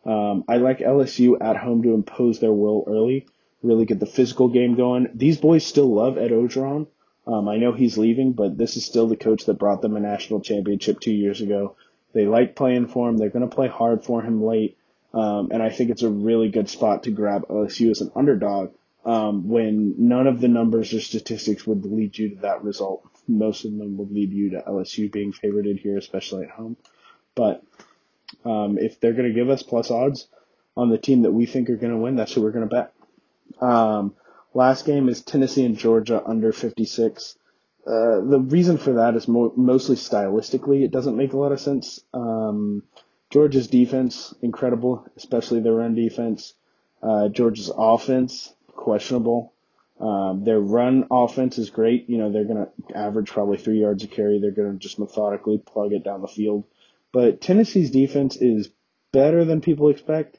Um, 0.06 0.44
I 0.48 0.58
like 0.58 0.80
LSU 0.80 1.42
at 1.42 1.58
home 1.58 1.84
to 1.84 1.94
impose 1.94 2.40
their 2.40 2.52
will 2.52 2.84
early, 2.88 3.28
really 3.64 3.86
get 3.86 4.00
the 4.00 4.06
physical 4.06 4.50
game 4.50 4.76
going. 4.76 5.10
These 5.14 5.38
boys 5.38 5.66
still 5.66 5.92
love 5.94 6.18
Ed 6.18 6.32
Orgeron. 6.32 6.88
Um, 7.28 7.48
I 7.50 7.58
know 7.58 7.72
he's 7.72 7.98
leaving, 7.98 8.34
but 8.34 8.58
this 8.58 8.78
is 8.78 8.86
still 8.86 9.08
the 9.08 9.16
coach 9.16 9.46
that 9.46 9.56
brought 9.56 9.82
them 9.82 9.96
a 9.96 10.00
national 10.00 10.42
championship 10.42 11.00
two 11.00 11.14
years 11.14 11.42
ago. 11.42 11.76
They 12.14 12.26
like 12.28 12.56
playing 12.56 12.88
for 12.88 13.10
him. 13.10 13.18
They're 13.18 13.30
going 13.30 13.48
to 13.48 13.56
play 13.56 13.68
hard 13.68 14.04
for 14.04 14.22
him 14.22 14.44
late. 14.44 14.78
Um, 15.14 15.50
and 15.52 15.64
I 15.64 15.70
think 15.70 15.90
it's 15.90 16.04
a 16.04 16.10
really 16.10 16.50
good 16.50 16.70
spot 16.70 17.04
to 17.04 17.12
grab 17.12 17.48
LSU 17.48 17.90
as 17.90 18.02
an 18.02 18.12
underdog 18.16 18.74
um, 19.06 19.48
when 19.48 19.96
none 19.98 20.28
of 20.28 20.42
the 20.42 20.48
numbers 20.48 20.94
or 20.94 21.00
statistics 21.00 21.66
would 21.68 21.86
lead 21.86 22.18
you 22.18 22.30
to 22.30 22.42
that 22.42 22.64
result. 22.64 23.08
Most 23.28 23.64
of 23.64 23.78
them 23.78 23.98
would 23.98 24.12
lead 24.12 24.34
you 24.34 24.52
to 24.52 24.64
LSU 24.68 25.12
being 25.12 25.32
favorited 25.32 25.80
here, 25.80 25.98
especially 25.98 26.44
at 26.44 26.52
home. 26.52 26.76
But 27.36 27.64
um, 28.44 28.78
if 28.78 29.00
they're 29.00 29.14
going 29.14 29.28
to 29.28 29.34
give 29.34 29.50
us 29.50 29.64
plus 29.64 29.92
odds 29.92 30.28
on 30.76 30.90
the 30.90 30.98
team 30.98 31.22
that 31.22 31.32
we 31.32 31.46
think 31.46 31.70
are 31.70 31.78
going 31.78 31.92
to 31.92 32.00
win, 32.00 32.16
that's 32.16 32.34
who 32.34 32.42
we're 32.42 32.52
going 32.52 32.68
to 32.68 32.76
bet. 32.76 32.94
Um, 33.62 34.16
last 34.54 34.86
game 34.86 35.08
is 35.08 35.22
Tennessee 35.22 35.66
and 35.66 35.78
Georgia 35.78 36.24
under 36.26 36.52
56. 36.52 37.38
Uh, 37.86 38.22
the 38.22 38.40
reason 38.40 38.78
for 38.78 38.94
that 38.94 39.16
is 39.16 39.28
mo- 39.28 39.54
mostly 39.56 39.96
stylistically. 39.96 40.84
It 40.84 40.92
doesn't 40.92 41.16
make 41.16 41.34
a 41.34 41.38
lot 41.38 41.52
of 41.52 41.60
sense. 41.60 42.00
Um, 42.14 42.82
Georgia's 43.30 43.68
defense, 43.68 44.34
incredible, 44.42 45.06
especially 45.16 45.60
their 45.60 45.74
run 45.74 45.94
defense. 45.94 46.54
Uh, 47.04 47.28
Georgia's 47.30 47.72
offense, 47.76 48.55
questionable. 48.76 49.54
Um, 50.00 50.44
their 50.44 50.60
run 50.60 51.08
offense 51.10 51.58
is 51.58 51.70
great. 51.70 52.10
You 52.10 52.18
know, 52.18 52.32
they're 52.32 52.46
going 52.46 52.66
to 52.66 52.98
average 52.98 53.32
probably 53.32 53.58
three 53.58 53.80
yards 53.80 54.04
a 54.04 54.08
carry. 54.08 54.40
They're 54.40 54.52
going 54.52 54.74
to 54.74 54.78
just 54.78 55.00
methodically 55.00 55.58
plug 55.58 55.94
it 55.94 56.04
down 56.04 56.22
the 56.22 56.28
field. 56.28 56.66
But 57.14 57.40
Tennessee's 57.40 57.92
defense 57.92 58.36
is 58.36 58.70
better 59.14 59.46
than 59.46 59.62
people 59.62 59.90
expect. 59.90 60.38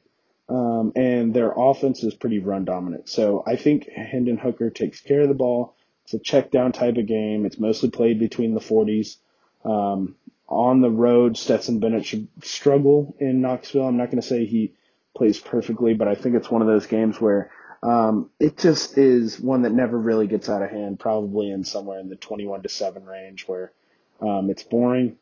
Um, 0.49 0.93
and 0.95 1.35
their 1.35 1.53
offense 1.57 2.05
is 2.05 2.15
pretty 2.15 2.39
run 2.39 2.65
dominant. 2.65 3.09
So 3.09 3.43
I 3.47 3.57
think 3.57 3.89
Hendon 3.89 4.37
Hooker 4.37 4.71
takes 4.71 5.01
care 5.01 5.23
of 5.23 5.29
the 5.29 5.35
ball. 5.35 5.75
It's 6.05 6.15
a 6.15 6.19
check 6.21 6.51
down 6.51 6.73
type 6.73 6.97
of 6.99 7.07
game. 7.07 7.47
It's 7.47 7.59
mostly 7.59 7.91
played 7.91 8.21
between 8.21 8.55
the 8.55 8.61
40s. 8.61 9.17
Um, 9.65 10.15
on 10.49 10.81
the 10.81 10.91
road, 10.91 11.37
Stetson 11.37 11.81
Bennett 11.81 12.07
should 12.07 12.29
struggle 12.43 13.17
in 13.19 13.41
Knoxville. 13.41 13.89
I'm 13.89 13.97
not 13.97 14.11
going 14.11 14.21
to 14.21 14.27
say 14.27 14.45
he 14.45 14.75
plays 15.17 15.41
perfectly, 15.41 15.95
but 15.95 16.07
I 16.07 16.15
think 16.15 16.37
it's 16.37 16.51
one 16.51 16.63
of 16.63 16.69
those 16.69 16.87
games 16.87 17.21
where 17.21 17.51
um, 17.83 18.31
it 18.41 18.59
just 18.59 18.99
is 18.99 19.39
one 19.39 19.63
that 19.63 19.73
never 19.73 19.99
really 19.99 20.27
gets 20.27 20.49
out 20.49 20.63
of 20.63 20.71
hand, 20.71 20.99
probably 20.99 21.51
in 21.51 21.65
somewhere 21.65 22.01
in 22.01 22.09
the 22.09 22.17
21 22.17 22.63
to 22.63 22.69
7 22.69 23.05
range 23.05 23.47
where 23.47 23.73
um, 24.21 24.51
it's 24.51 24.63
boring. 24.63 25.17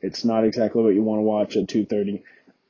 It's 0.00 0.24
not 0.24 0.44
exactly 0.44 0.82
what 0.82 0.94
you 0.94 1.02
want 1.02 1.18
to 1.18 1.24
watch 1.24 1.56
at 1.56 1.66
2:30, 1.66 2.22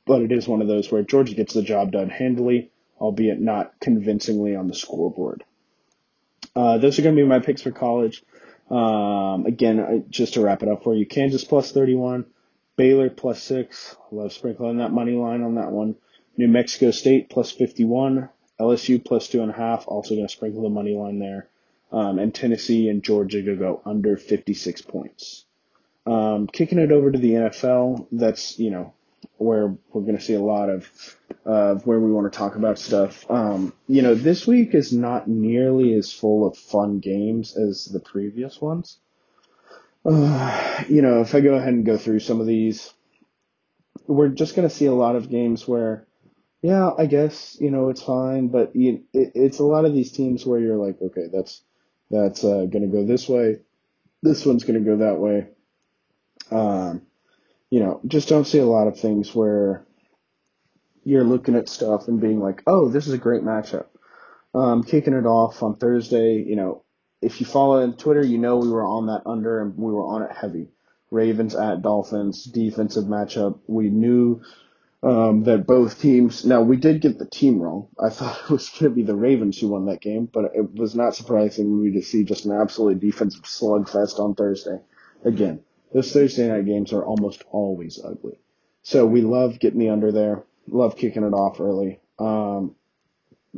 but 0.04 0.22
it 0.22 0.32
is 0.32 0.48
one 0.48 0.62
of 0.62 0.68
those 0.68 0.90
where 0.90 1.02
Georgia 1.02 1.34
gets 1.34 1.54
the 1.54 1.62
job 1.62 1.92
done 1.92 2.08
handily, 2.08 2.70
albeit 3.00 3.40
not 3.40 3.78
convincingly 3.80 4.56
on 4.56 4.66
the 4.66 4.74
scoreboard. 4.74 5.44
Uh, 6.56 6.78
those 6.78 6.98
are 6.98 7.02
going 7.02 7.14
to 7.14 7.22
be 7.22 7.28
my 7.28 7.38
picks 7.38 7.62
for 7.62 7.70
college. 7.70 8.24
Um, 8.68 9.46
again, 9.46 10.06
just 10.10 10.34
to 10.34 10.40
wrap 10.40 10.62
it 10.62 10.68
up 10.68 10.82
for 10.82 10.94
you, 10.94 11.06
Kansas 11.06 11.44
plus 11.44 11.72
31, 11.72 12.26
Baylor 12.76 13.10
plus 13.10 13.42
six. 13.42 13.96
Love 14.10 14.32
sprinkling 14.32 14.78
that 14.78 14.92
money 14.92 15.12
line 15.12 15.42
on 15.42 15.56
that 15.56 15.70
one. 15.70 15.96
New 16.36 16.48
Mexico 16.48 16.90
State 16.90 17.28
plus 17.30 17.50
51, 17.50 18.28
LSU 18.60 19.04
plus 19.04 19.28
two 19.28 19.42
and 19.42 19.50
a 19.50 19.54
half. 19.54 19.84
Also 19.88 20.14
going 20.14 20.26
to 20.26 20.32
sprinkle 20.32 20.62
the 20.62 20.68
money 20.68 20.94
line 20.94 21.18
there. 21.18 21.48
Um, 21.92 22.18
and 22.18 22.32
Tennessee 22.32 22.88
and 22.88 23.02
Georgia 23.02 23.42
to 23.42 23.56
go 23.56 23.82
under 23.84 24.16
56 24.16 24.82
points. 24.82 25.44
Um, 26.06 26.46
kicking 26.46 26.78
it 26.78 26.92
over 26.92 27.10
to 27.10 27.18
the 27.18 27.32
NFL, 27.32 28.06
that's, 28.12 28.58
you 28.58 28.70
know, 28.70 28.94
where 29.36 29.74
we're 29.92 30.02
going 30.02 30.16
to 30.16 30.22
see 30.22 30.34
a 30.34 30.40
lot 30.40 30.70
of, 30.70 30.88
uh, 31.44 31.74
where 31.76 31.98
we 31.98 32.12
want 32.12 32.32
to 32.32 32.38
talk 32.38 32.54
about 32.56 32.78
stuff. 32.78 33.28
Um, 33.30 33.72
you 33.88 34.02
know, 34.02 34.14
this 34.14 34.46
week 34.46 34.74
is 34.74 34.92
not 34.92 35.28
nearly 35.28 35.94
as 35.94 36.12
full 36.12 36.46
of 36.46 36.56
fun 36.56 37.00
games 37.00 37.56
as 37.56 37.86
the 37.86 38.00
previous 38.00 38.60
ones. 38.60 38.98
Uh, 40.04 40.84
you 40.88 41.02
know, 41.02 41.20
if 41.20 41.34
I 41.34 41.40
go 41.40 41.54
ahead 41.54 41.74
and 41.74 41.84
go 41.84 41.98
through 41.98 42.20
some 42.20 42.40
of 42.40 42.46
these, 42.46 42.92
we're 44.06 44.28
just 44.28 44.56
going 44.56 44.68
to 44.68 44.74
see 44.74 44.86
a 44.86 44.94
lot 44.94 45.16
of 45.16 45.30
games 45.30 45.68
where, 45.68 46.06
yeah, 46.62 46.90
I 46.96 47.06
guess, 47.06 47.56
you 47.60 47.70
know, 47.70 47.88
it's 47.88 48.02
fine, 48.02 48.48
but 48.48 48.76
you, 48.76 49.04
it, 49.12 49.32
it's 49.34 49.58
a 49.58 49.64
lot 49.64 49.84
of 49.84 49.94
these 49.94 50.12
teams 50.12 50.44
where 50.44 50.60
you're 50.60 50.76
like, 50.76 51.00
okay, 51.00 51.26
that's, 51.32 51.62
that's, 52.10 52.44
uh, 52.44 52.66
going 52.66 52.82
to 52.82 52.88
go 52.88 53.06
this 53.06 53.28
way. 53.28 53.60
This 54.22 54.44
one's 54.44 54.64
going 54.64 54.82
to 54.82 54.84
go 54.84 54.98
that 54.98 55.18
way. 55.18 55.48
Um, 56.50 57.02
you 57.70 57.80
know, 57.80 58.00
just 58.06 58.28
don't 58.28 58.46
see 58.46 58.58
a 58.58 58.66
lot 58.66 58.88
of 58.88 58.98
things 58.98 59.34
where 59.34 59.86
you're 61.04 61.24
looking 61.24 61.54
at 61.54 61.68
stuff 61.68 62.08
and 62.08 62.20
being 62.20 62.40
like, 62.40 62.62
oh, 62.66 62.88
this 62.88 63.06
is 63.06 63.14
a 63.14 63.18
great 63.18 63.42
matchup. 63.42 63.86
Um, 64.54 64.82
kicking 64.82 65.14
it 65.14 65.26
off 65.26 65.62
on 65.62 65.76
Thursday, 65.76 66.42
you 66.42 66.56
know, 66.56 66.82
if 67.22 67.40
you 67.40 67.46
follow 67.46 67.82
on 67.82 67.96
Twitter, 67.96 68.24
you 68.24 68.38
know 68.38 68.56
we 68.56 68.68
were 68.68 68.84
on 68.84 69.06
that 69.06 69.22
under 69.26 69.62
and 69.62 69.76
we 69.76 69.92
were 69.92 70.06
on 70.06 70.22
it 70.22 70.32
heavy. 70.32 70.68
Ravens 71.10 71.54
at 71.54 71.82
Dolphins, 71.82 72.44
defensive 72.44 73.04
matchup. 73.04 73.58
We 73.66 73.90
knew 73.90 74.42
um, 75.02 75.44
that 75.44 75.66
both 75.66 76.00
teams. 76.00 76.44
Now 76.44 76.62
we 76.62 76.76
did 76.76 77.00
get 77.00 77.18
the 77.18 77.26
team 77.26 77.60
wrong. 77.60 77.88
I 77.98 78.10
thought 78.10 78.40
it 78.44 78.50
was 78.50 78.68
going 78.68 78.92
to 78.92 78.96
be 78.96 79.02
the 79.02 79.14
Ravens 79.14 79.58
who 79.58 79.68
won 79.68 79.86
that 79.86 80.00
game, 80.00 80.28
but 80.32 80.52
it 80.54 80.74
was 80.74 80.94
not 80.94 81.14
surprising 81.14 81.82
me 81.82 81.92
to 81.92 82.02
see 82.02 82.24
just 82.24 82.44
an 82.44 82.52
absolutely 82.52 83.10
defensive 83.10 83.42
slugfest 83.42 84.18
on 84.18 84.34
Thursday. 84.34 84.80
Again, 85.24 85.60
those 85.92 86.12
Thursday 86.12 86.48
night 86.48 86.66
games 86.66 86.92
are 86.92 87.04
almost 87.04 87.44
always 87.50 88.00
ugly. 88.02 88.38
So 88.82 89.06
we 89.06 89.22
love 89.22 89.58
getting 89.58 89.80
the 89.80 89.90
under 89.90 90.12
there. 90.12 90.44
Love 90.68 90.96
kicking 90.96 91.24
it 91.24 91.32
off 91.32 91.60
early. 91.60 92.00
Um, 92.18 92.76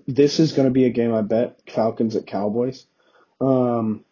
this 0.07 0.41
is 0.41 0.53
going 0.53 0.67
to 0.67 0.73
be 0.73 0.85
a 0.87 0.91
game 0.91 1.13
I 1.13 1.23
bet 1.23 1.61
Falcons 1.69 2.17
at 2.17 2.27
Cowboys. 2.27 2.87
Um, 3.41 4.05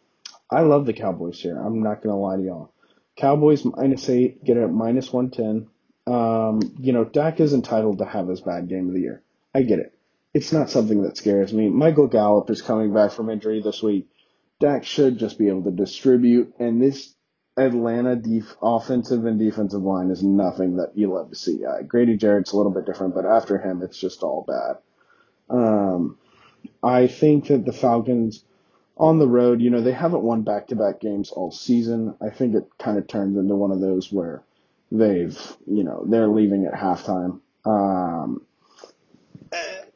I 0.50 0.60
love 0.62 0.84
the 0.84 0.92
Cowboys 0.92 1.40
here. 1.40 1.58
I'm 1.58 1.82
not 1.82 2.02
going 2.02 2.14
to 2.14 2.20
lie 2.20 2.36
to 2.36 2.42
y'all. 2.42 2.72
Cowboys 3.16 3.64
minus 3.64 4.08
eight, 4.08 4.44
get 4.44 4.56
it 4.56 4.64
at 4.64 4.72
minus 4.72 5.12
110. 5.12 5.69
Um, 6.06 6.60
you 6.78 6.92
know, 6.92 7.04
Dak 7.04 7.40
is 7.40 7.52
entitled 7.52 7.98
to 7.98 8.04
have 8.04 8.28
his 8.28 8.40
bad 8.40 8.68
game 8.68 8.88
of 8.88 8.94
the 8.94 9.00
year. 9.00 9.22
I 9.54 9.62
get 9.62 9.78
it. 9.78 9.94
It's 10.32 10.52
not 10.52 10.70
something 10.70 11.02
that 11.02 11.16
scares 11.16 11.52
me. 11.52 11.68
Michael 11.68 12.06
Gallup 12.06 12.50
is 12.50 12.62
coming 12.62 12.92
back 12.94 13.12
from 13.12 13.30
injury 13.30 13.60
this 13.62 13.82
week. 13.82 14.08
Dak 14.60 14.84
should 14.84 15.18
just 15.18 15.38
be 15.38 15.48
able 15.48 15.64
to 15.64 15.70
distribute, 15.70 16.54
and 16.58 16.80
this 16.80 17.14
Atlanta 17.56 18.16
def- 18.16 18.56
offensive 18.62 19.24
and 19.24 19.38
defensive 19.38 19.82
line 19.82 20.10
is 20.10 20.22
nothing 20.22 20.76
that 20.76 20.92
you 20.96 21.12
love 21.12 21.30
to 21.30 21.36
see. 21.36 21.64
Uh, 21.64 21.82
Grady 21.82 22.16
Jarrett's 22.16 22.52
a 22.52 22.56
little 22.56 22.72
bit 22.72 22.86
different, 22.86 23.14
but 23.14 23.26
after 23.26 23.58
him, 23.58 23.82
it's 23.82 23.98
just 23.98 24.22
all 24.22 24.44
bad. 24.46 24.78
Um, 25.48 26.18
I 26.82 27.06
think 27.06 27.48
that 27.48 27.64
the 27.64 27.72
Falcons 27.72 28.44
on 28.96 29.18
the 29.18 29.26
road, 29.26 29.60
you 29.60 29.70
know, 29.70 29.80
they 29.80 29.92
haven't 29.92 30.22
won 30.22 30.42
back 30.42 30.68
to 30.68 30.76
back 30.76 31.00
games 31.00 31.30
all 31.30 31.50
season. 31.50 32.14
I 32.20 32.30
think 32.30 32.54
it 32.54 32.68
kind 32.78 32.98
of 32.98 33.08
turns 33.08 33.36
into 33.36 33.54
one 33.54 33.72
of 33.72 33.80
those 33.80 34.12
where 34.12 34.42
they've, 34.90 35.38
you 35.66 35.84
know, 35.84 36.04
they're 36.06 36.28
leaving 36.28 36.66
at 36.66 36.74
halftime. 36.74 37.40
Um, 37.64 38.42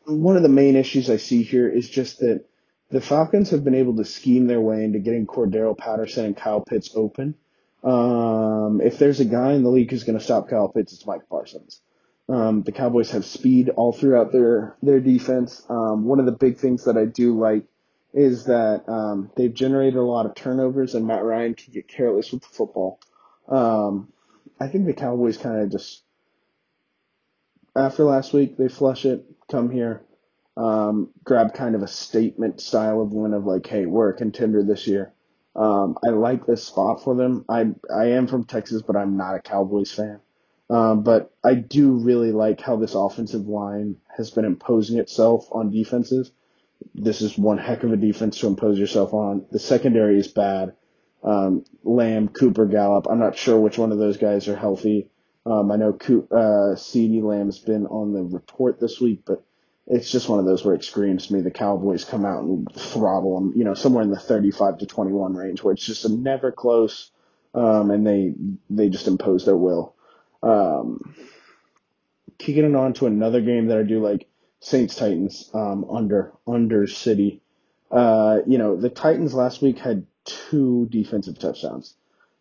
one 0.04 0.36
of 0.36 0.42
the 0.42 0.48
main 0.48 0.76
issues 0.76 1.10
I 1.10 1.16
see 1.16 1.42
here 1.42 1.68
is 1.68 1.88
just 1.88 2.20
that 2.20 2.44
the 2.90 3.00
Falcons 3.00 3.50
have 3.50 3.64
been 3.64 3.74
able 3.74 3.96
to 3.96 4.04
scheme 4.04 4.46
their 4.46 4.60
way 4.60 4.84
into 4.84 4.98
getting 4.98 5.26
Cordarrelle 5.26 5.76
Patterson 5.76 6.26
and 6.26 6.36
Kyle 6.36 6.60
Pitts 6.60 6.90
open. 6.94 7.34
Um, 7.82 8.80
if 8.82 8.98
there's 8.98 9.20
a 9.20 9.24
guy 9.24 9.52
in 9.52 9.62
the 9.62 9.70
league 9.70 9.90
who's 9.90 10.04
going 10.04 10.18
to 10.18 10.24
stop 10.24 10.48
Kyle 10.48 10.68
Pitts, 10.68 10.92
it's 10.92 11.06
Micah 11.06 11.24
Parsons. 11.28 11.80
Um, 12.28 12.62
the 12.62 12.72
Cowboys 12.72 13.10
have 13.10 13.24
speed 13.26 13.68
all 13.68 13.92
throughout 13.92 14.32
their 14.32 14.76
their 14.82 15.00
defense. 15.00 15.62
Um, 15.68 16.04
one 16.04 16.20
of 16.20 16.24
the 16.26 16.32
big 16.32 16.56
things 16.56 16.84
that 16.84 16.96
I 16.96 17.04
do 17.04 17.38
like 17.38 17.64
is 18.14 18.44
that 18.44 18.88
um, 18.88 19.30
they've 19.36 19.52
generated 19.52 19.96
a 19.96 20.02
lot 20.02 20.24
of 20.24 20.34
turnovers, 20.34 20.94
and 20.94 21.06
Matt 21.06 21.24
Ryan 21.24 21.54
can 21.54 21.74
get 21.74 21.88
careless 21.88 22.32
with 22.32 22.42
the 22.42 22.48
football. 22.48 23.00
Um, 23.48 24.12
I 24.60 24.68
think 24.68 24.86
the 24.86 24.94
Cowboys 24.94 25.36
kind 25.36 25.60
of 25.62 25.70
just 25.70 26.02
after 27.76 28.04
last 28.04 28.32
week 28.32 28.56
they 28.56 28.68
flush 28.68 29.04
it, 29.04 29.24
come 29.50 29.70
here, 29.70 30.02
um, 30.56 31.10
grab 31.24 31.54
kind 31.54 31.74
of 31.74 31.82
a 31.82 31.88
statement 31.88 32.60
style 32.60 33.00
of 33.00 33.12
win 33.12 33.34
of 33.34 33.44
like, 33.44 33.66
hey, 33.66 33.86
we're 33.86 34.10
a 34.10 34.16
contender 34.16 34.62
this 34.62 34.86
year. 34.86 35.12
Um, 35.56 35.98
I 36.04 36.10
like 36.10 36.46
this 36.46 36.64
spot 36.64 37.02
for 37.04 37.14
them. 37.14 37.44
I 37.48 37.66
I 37.94 38.06
am 38.10 38.26
from 38.26 38.44
Texas, 38.44 38.82
but 38.82 38.96
I'm 38.96 39.16
not 39.16 39.36
a 39.36 39.40
Cowboys 39.40 39.92
fan. 39.92 40.20
Um, 40.70 41.02
but 41.02 41.32
I 41.44 41.54
do 41.54 41.92
really 41.92 42.32
like 42.32 42.60
how 42.60 42.76
this 42.76 42.94
offensive 42.94 43.46
line 43.46 43.96
has 44.16 44.30
been 44.30 44.44
imposing 44.44 44.98
itself 44.98 45.46
on 45.52 45.70
defenses. 45.70 46.32
This 46.94 47.20
is 47.20 47.38
one 47.38 47.58
heck 47.58 47.82
of 47.84 47.92
a 47.92 47.96
defense 47.96 48.38
to 48.38 48.46
impose 48.46 48.78
yourself 48.78 49.12
on. 49.12 49.46
The 49.52 49.58
secondary 49.58 50.18
is 50.18 50.28
bad. 50.28 50.74
Um, 51.24 51.64
Lamb, 51.82 52.28
Cooper, 52.28 52.66
Gallup. 52.66 53.06
I'm 53.08 53.18
not 53.18 53.36
sure 53.36 53.58
which 53.58 53.78
one 53.78 53.92
of 53.92 53.98
those 53.98 54.18
guys 54.18 54.46
are 54.48 54.56
healthy. 54.56 55.08
Um, 55.46 55.70
I 55.70 55.76
know 55.76 55.92
Co- 55.92 56.28
uh, 56.30 56.76
CeeDee 56.76 57.22
Lamb's 57.22 57.58
been 57.58 57.86
on 57.86 58.12
the 58.12 58.22
report 58.22 58.80
this 58.80 59.00
week, 59.00 59.22
but 59.26 59.42
it's 59.86 60.10
just 60.10 60.28
one 60.28 60.38
of 60.38 60.46
those 60.46 60.64
where 60.64 60.74
it 60.74 60.84
screams 60.84 61.26
to 61.26 61.34
me 61.34 61.40
the 61.40 61.50
Cowboys 61.50 62.04
come 62.04 62.24
out 62.24 62.42
and 62.42 62.66
throttle 62.74 63.38
them, 63.38 63.52
you 63.56 63.64
know, 63.64 63.74
somewhere 63.74 64.02
in 64.02 64.10
the 64.10 64.18
35 64.18 64.78
to 64.78 64.86
21 64.86 65.34
range, 65.34 65.62
where 65.62 65.74
it's 65.74 65.84
just 65.84 66.08
never 66.08 66.50
close, 66.50 67.10
um, 67.54 67.90
and 67.90 68.06
they 68.06 68.32
they 68.70 68.88
just 68.88 69.08
impose 69.08 69.44
their 69.44 69.56
will. 69.56 69.94
Um, 70.42 71.14
kicking 72.38 72.64
it 72.64 72.74
on 72.74 72.94
to 72.94 73.06
another 73.06 73.40
game 73.40 73.66
that 73.66 73.78
I 73.78 73.82
do 73.82 74.00
like, 74.00 74.26
Saints 74.60 74.94
Titans 74.94 75.50
um, 75.52 75.84
under 75.90 76.32
under 76.46 76.86
City. 76.86 77.42
Uh, 77.90 78.38
you 78.46 78.56
know, 78.56 78.76
the 78.76 78.88
Titans 78.88 79.34
last 79.34 79.60
week 79.60 79.78
had 79.78 80.06
two 80.24 80.88
defensive 80.90 81.38
touchdowns. 81.38 81.94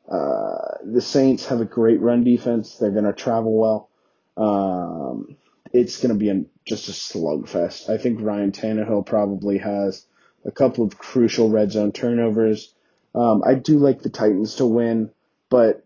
Uh, 0.09 0.77
the 0.83 1.01
Saints 1.01 1.45
have 1.47 1.61
a 1.61 1.65
great 1.65 2.01
run 2.01 2.23
defense. 2.23 2.75
They're 2.75 2.91
going 2.91 3.05
to 3.05 3.13
travel 3.13 3.53
well. 3.57 3.89
Um, 4.35 5.37
it's 5.71 5.97
going 6.01 6.13
to 6.13 6.19
be 6.19 6.29
a, 6.29 6.43
just 6.65 6.89
a 6.89 6.91
slugfest. 6.91 7.89
I 7.89 7.97
think 7.97 8.21
Ryan 8.21 8.51
Tannehill 8.51 9.05
probably 9.05 9.59
has 9.59 10.05
a 10.45 10.51
couple 10.51 10.85
of 10.85 10.97
crucial 10.97 11.49
red 11.49 11.71
zone 11.71 11.91
turnovers. 11.91 12.73
Um, 13.15 13.43
I 13.45 13.55
do 13.55 13.77
like 13.77 14.01
the 14.01 14.09
Titans 14.09 14.55
to 14.55 14.65
win, 14.65 15.11
but 15.49 15.85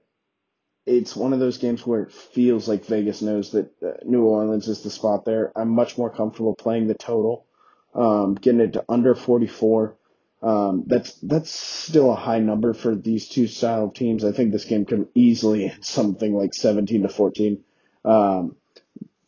it's 0.85 1.15
one 1.15 1.33
of 1.33 1.39
those 1.39 1.57
games 1.57 1.85
where 1.85 2.03
it 2.03 2.13
feels 2.13 2.67
like 2.67 2.85
Vegas 2.85 3.21
knows 3.21 3.51
that 3.51 3.69
uh, 3.83 3.91
New 4.05 4.23
Orleans 4.23 4.67
is 4.69 4.81
the 4.81 4.89
spot 4.89 5.25
there. 5.25 5.51
I'm 5.55 5.69
much 5.69 5.97
more 5.97 6.09
comfortable 6.09 6.55
playing 6.55 6.87
the 6.87 6.93
total, 6.93 7.45
um, 7.93 8.35
getting 8.35 8.61
it 8.61 8.73
to 8.73 8.85
under 8.87 9.13
44. 9.13 9.96
Um, 10.41 10.83
that's 10.85 11.13
that's 11.21 11.49
still 11.49 12.11
a 12.11 12.15
high 12.15 12.39
number 12.39 12.73
for 12.73 12.95
these 12.95 13.27
two 13.27 13.47
style 13.47 13.89
teams. 13.89 14.23
I 14.23 14.31
think 14.31 14.51
this 14.51 14.65
game 14.65 14.85
could 14.85 15.07
easily 15.15 15.73
something 15.81 16.33
like 16.33 16.53
17 16.53 17.03
to 17.03 17.09
14. 17.09 17.63
Um, 18.05 18.55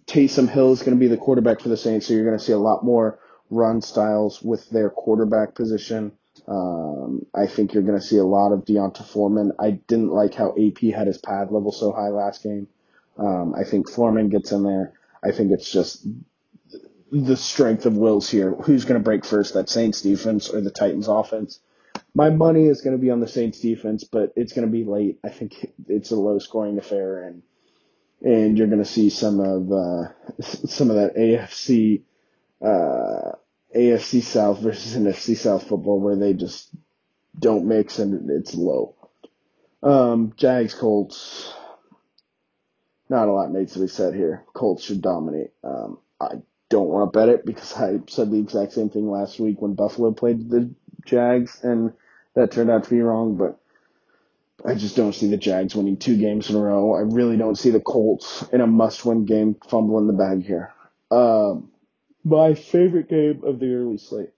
Taysom 0.06 0.50
Hill 0.50 0.72
is 0.72 0.80
going 0.80 0.98
to 0.98 1.00
be 1.00 1.08
the 1.08 1.18
quarterback 1.18 1.62
for 1.62 1.70
the 1.70 1.78
Saints, 1.78 2.08
so 2.08 2.14
you're 2.14 2.26
going 2.26 2.38
to 2.38 2.44
see 2.44 2.52
a 2.52 2.60
lot 2.60 2.84
more 2.84 3.20
run 3.50 3.82
styles 3.82 4.42
with 4.42 4.70
their 4.70 4.90
quarterback 4.90 5.56
position. 5.56 6.12
Um, 6.48 7.26
I 7.36 7.48
think 7.48 7.74
you're 7.74 7.84
going 7.84 8.00
to 8.00 8.06
see 8.06 8.18
a 8.18 8.24
lot 8.24 8.52
of 8.52 8.66
D'Onta 8.66 9.04
Foreman. 9.04 9.52
I 9.60 9.72
didn't 9.72 10.10
like 10.10 10.34
how 10.34 10.56
AP 10.58 10.94
had 10.94 11.08
his 11.08 11.18
pad 11.18 11.52
level 11.52 11.72
so 11.72 11.92
high 11.92 12.10
last 12.10 12.44
game. 12.44 12.68
Um, 13.18 13.54
I 13.56 13.64
think 13.64 13.90
Foreman 13.90 14.30
gets 14.30 14.52
in 14.52 14.64
there. 14.64 14.94
I 15.24 15.32
think 15.32 15.52
it's 15.52 15.72
just 15.72 16.08
the 17.12 17.38
strength 17.38 17.86
of 17.86 17.98
wills 17.98 18.30
here. 18.30 18.54
Who's 18.54 18.86
going 18.86 19.00
to 19.00 19.04
break 19.04 19.26
first, 19.26 19.54
that 19.54 19.70
Saints 19.70 20.02
defense 20.02 20.50
or 20.50 20.62
the 20.62 20.72
Titans 20.72 21.08
offense? 21.08 21.60
My 22.14 22.30
money 22.30 22.66
is 22.66 22.82
going 22.82 22.96
to 22.96 23.02
be 23.02 23.12
on 23.12 23.20
the 23.20 23.28
Saints 23.28 23.60
defense, 23.60 24.04
but 24.04 24.34
it's 24.36 24.54
going 24.54 24.68
to 24.68 24.72
be 24.72 24.84
late. 24.84 25.20
I 25.24 25.30
think 25.30 25.72
it's 25.88 26.12
a 26.12 26.16
low 26.16 26.40
scoring 26.40 26.78
affair, 26.78 27.24
and 27.24 27.44
and 28.22 28.58
you're 28.58 28.68
going 28.68 28.84
to 28.84 28.86
see 28.86 29.10
some 29.10 29.40
of 29.40 29.72
uh, 29.72 30.10
some 30.42 30.90
of 30.90 30.98
that 30.98 31.16
AFC 31.16 32.02
uh, 32.62 33.36
AFC 33.76 34.22
South 34.22 34.60
versus 34.60 34.96
NFC 34.96 35.38
South 35.38 35.68
football 35.68 36.00
where 36.00 36.16
they 36.16 36.34
just 36.34 36.70
don't 37.38 37.68
mix 37.68 38.00
and 38.00 38.30
it's 38.30 38.54
low. 38.54 38.96
Um, 39.82 40.34
Jags 40.36 40.74
Colts. 40.74 41.54
Not 43.08 43.28
a 43.28 43.32
lot 43.32 43.52
needs 43.52 43.74
to 43.74 43.80
be 43.80 43.88
said 43.88 44.14
here. 44.14 44.44
Colts 44.54 44.84
should 44.84 45.02
dominate. 45.02 45.52
Um, 45.64 45.98
I 46.20 46.36
don't 46.70 46.88
want 46.88 47.12
to 47.12 47.20
bet 47.20 47.30
it 47.30 47.46
because 47.46 47.74
I 47.74 48.00
said 48.08 48.32
the 48.32 48.40
exact 48.40 48.74
same 48.74 48.90
thing 48.90 49.10
last 49.10 49.40
week 49.40 49.62
when 49.62 49.74
Buffalo 49.74 50.12
played 50.12 50.50
the 50.50 50.70
Jags 51.06 51.60
and 51.64 51.94
that 52.36 52.52
turned 52.52 52.70
out 52.70 52.84
to 52.84 52.90
be 52.90 53.02
wrong, 53.02 53.36
but 53.36 53.60
I 54.64 54.76
just 54.76 54.96
don't 54.96 55.14
see 55.14 55.30
the 55.30 55.38
Jags 55.38 55.76
winning 55.76 55.98
two 55.98 56.18
games 56.18 56.50
in 56.50 56.56
a 56.56 56.60
row. 56.60 56.94
I 56.94 57.02
really 57.02 57.38
don't 57.38 57.58
see 57.58 57.72
the 57.72 57.80
Colts 57.80 58.44
in 58.52 58.62
a 58.62 58.68
must-win 58.68 59.26
game 59.26 59.56
fumbling 59.68 60.08
the 60.08 60.14
bag 60.14 60.46
here. 60.46 60.74
Um, 61.10 61.72
my 62.24 62.54
favorite 62.54 63.10
game 63.10 63.42
of 63.44 63.60
the 63.60 63.74
early 63.74 63.98
slate. 63.98 64.32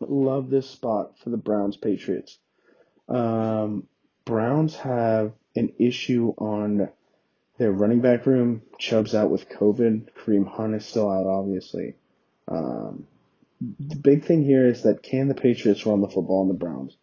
Love 0.00 0.50
this 0.50 0.68
spot 0.68 1.18
for 1.18 1.30
the 1.30 1.36
Browns 1.36 1.76
Patriots. 1.76 2.38
Um, 3.08 3.86
Browns 4.24 4.74
have 4.76 5.32
an 5.54 5.72
issue 5.78 6.34
on 6.38 6.88
their 7.58 7.72
running 7.72 8.00
back 8.00 8.26
room. 8.26 8.62
Chubb's 8.78 9.14
out 9.14 9.30
with 9.30 9.48
COVID. 9.48 10.08
Kareem 10.12 10.46
Hunt 10.46 10.74
is 10.74 10.86
still 10.86 11.10
out, 11.10 11.26
obviously. 11.26 11.94
Um, 12.48 13.06
the 13.60 13.96
big 13.96 14.24
thing 14.24 14.42
here 14.42 14.66
is 14.66 14.82
that 14.82 15.02
can 15.02 15.28
the 15.28 15.34
Patriots 15.34 15.86
run 15.86 16.00
the 16.00 16.08
football 16.08 16.40
on 16.40 16.48
the 16.48 16.54
Browns? 16.54 16.96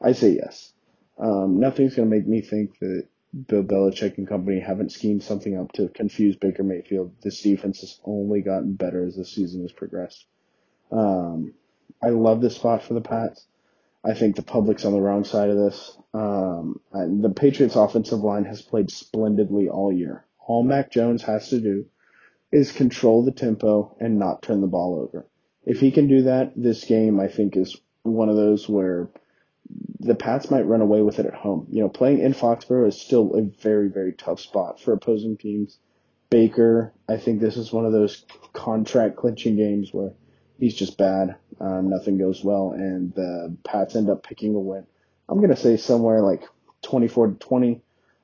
I 0.00 0.12
say 0.12 0.30
yes. 0.30 0.72
Um, 1.18 1.58
nothing's 1.58 1.96
going 1.96 2.08
to 2.08 2.16
make 2.16 2.26
me 2.26 2.40
think 2.40 2.78
that 2.78 3.06
Bill 3.46 3.64
Belichick 3.64 4.16
and 4.16 4.28
company 4.28 4.60
haven't 4.60 4.92
schemed 4.92 5.22
something 5.22 5.58
up 5.58 5.72
to 5.72 5.88
confuse 5.88 6.36
Baker 6.36 6.62
Mayfield. 6.62 7.12
This 7.20 7.42
defense 7.42 7.80
has 7.80 8.00
only 8.04 8.40
gotten 8.40 8.74
better 8.74 9.04
as 9.04 9.16
the 9.16 9.24
season 9.24 9.62
has 9.62 9.72
progressed. 9.72 10.24
Um, 10.92 11.54
I 12.02 12.10
love 12.10 12.40
this 12.40 12.56
spot 12.56 12.84
for 12.84 12.94
the 12.94 13.00
Pats. 13.00 13.46
I 14.04 14.14
think 14.14 14.36
the 14.36 14.42
public's 14.42 14.84
on 14.84 14.92
the 14.92 15.00
wrong 15.00 15.24
side 15.24 15.50
of 15.50 15.56
this. 15.56 15.96
Um, 16.14 16.80
the 16.92 17.32
Patriots 17.34 17.76
offensive 17.76 18.20
line 18.20 18.44
has 18.44 18.62
played 18.62 18.90
splendidly 18.90 19.68
all 19.68 19.92
year. 19.92 20.24
All 20.46 20.62
Mac 20.62 20.90
Jones 20.90 21.22
has 21.24 21.48
to 21.50 21.60
do 21.60 21.86
is 22.50 22.72
control 22.72 23.24
the 23.24 23.32
tempo 23.32 23.96
and 24.00 24.18
not 24.18 24.42
turn 24.42 24.60
the 24.60 24.66
ball 24.66 25.00
over. 25.00 25.26
If 25.64 25.80
he 25.80 25.90
can 25.90 26.08
do 26.08 26.22
that, 26.22 26.52
this 26.56 26.84
game 26.84 27.20
I 27.20 27.28
think 27.28 27.56
is 27.56 27.76
one 28.02 28.28
of 28.28 28.36
those 28.36 28.68
where 28.68 29.10
the 30.00 30.14
Pats 30.14 30.50
might 30.50 30.66
run 30.66 30.80
away 30.80 31.02
with 31.02 31.18
it 31.18 31.26
at 31.26 31.34
home. 31.34 31.66
You 31.70 31.82
know, 31.82 31.88
playing 31.88 32.20
in 32.20 32.32
Foxborough 32.32 32.88
is 32.88 33.00
still 33.00 33.34
a 33.34 33.42
very, 33.42 33.88
very 33.88 34.12
tough 34.12 34.40
spot 34.40 34.80
for 34.80 34.92
opposing 34.92 35.36
teams. 35.36 35.78
Baker, 36.30 36.94
I 37.08 37.16
think 37.16 37.40
this 37.40 37.56
is 37.56 37.72
one 37.72 37.84
of 37.84 37.92
those 37.92 38.24
contract 38.52 39.16
clinching 39.16 39.56
games 39.56 39.92
where 39.92 40.12
he's 40.58 40.74
just 40.74 40.98
bad. 40.98 41.36
Um, 41.60 41.90
nothing 41.90 42.18
goes 42.18 42.42
well, 42.44 42.72
and 42.72 43.12
the 43.14 43.56
Pats 43.64 43.96
end 43.96 44.10
up 44.10 44.22
picking 44.22 44.54
a 44.54 44.60
win. 44.60 44.86
I'm 45.28 45.40
gonna 45.40 45.56
say 45.56 45.76
somewhere 45.76 46.20
like 46.20 46.42
24 46.82 47.28
to 47.28 47.34
20. 47.34 47.82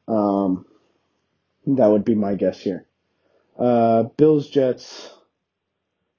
Um, 0.08 0.66
that 1.66 1.86
would 1.86 2.04
be 2.04 2.14
my 2.14 2.34
guess 2.34 2.60
here. 2.60 2.86
Uh, 3.58 4.04
Bills 4.04 4.48
Jets. 4.48 5.10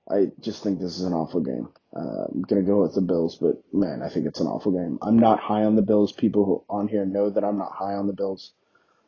I 0.10 0.32
just 0.40 0.62
think 0.62 0.80
this 0.80 0.98
is 0.98 1.04
an 1.04 1.14
awful 1.14 1.42
game. 1.42 1.70
Uh, 1.96 2.26
I'm 2.32 2.42
gonna 2.44 2.62
go 2.62 2.82
with 2.82 2.94
the 2.94 3.02
Bills, 3.02 3.38
but 3.38 3.64
man, 3.74 4.02
I 4.04 4.10
think 4.10 4.28
it's 4.28 4.40
an 4.40 4.48
awful 4.48 4.72
game. 4.72 5.00
I'm 5.02 5.18
not 5.18 5.40
high 5.40 5.64
on 5.64 5.76
the 5.76 5.82
Bills. 5.82 6.12
People 6.12 6.66
on 6.70 6.88
here 6.88 7.06
know 7.06 7.30
that 7.30 7.44
I'm 7.44 7.58
not 7.58 7.72
high 7.72 7.96
on 7.96 8.08
the 8.08 8.14
Bills. 8.14 8.52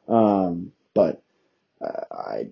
Um, 0.07 0.71
but 0.93 1.21
I 1.81 2.47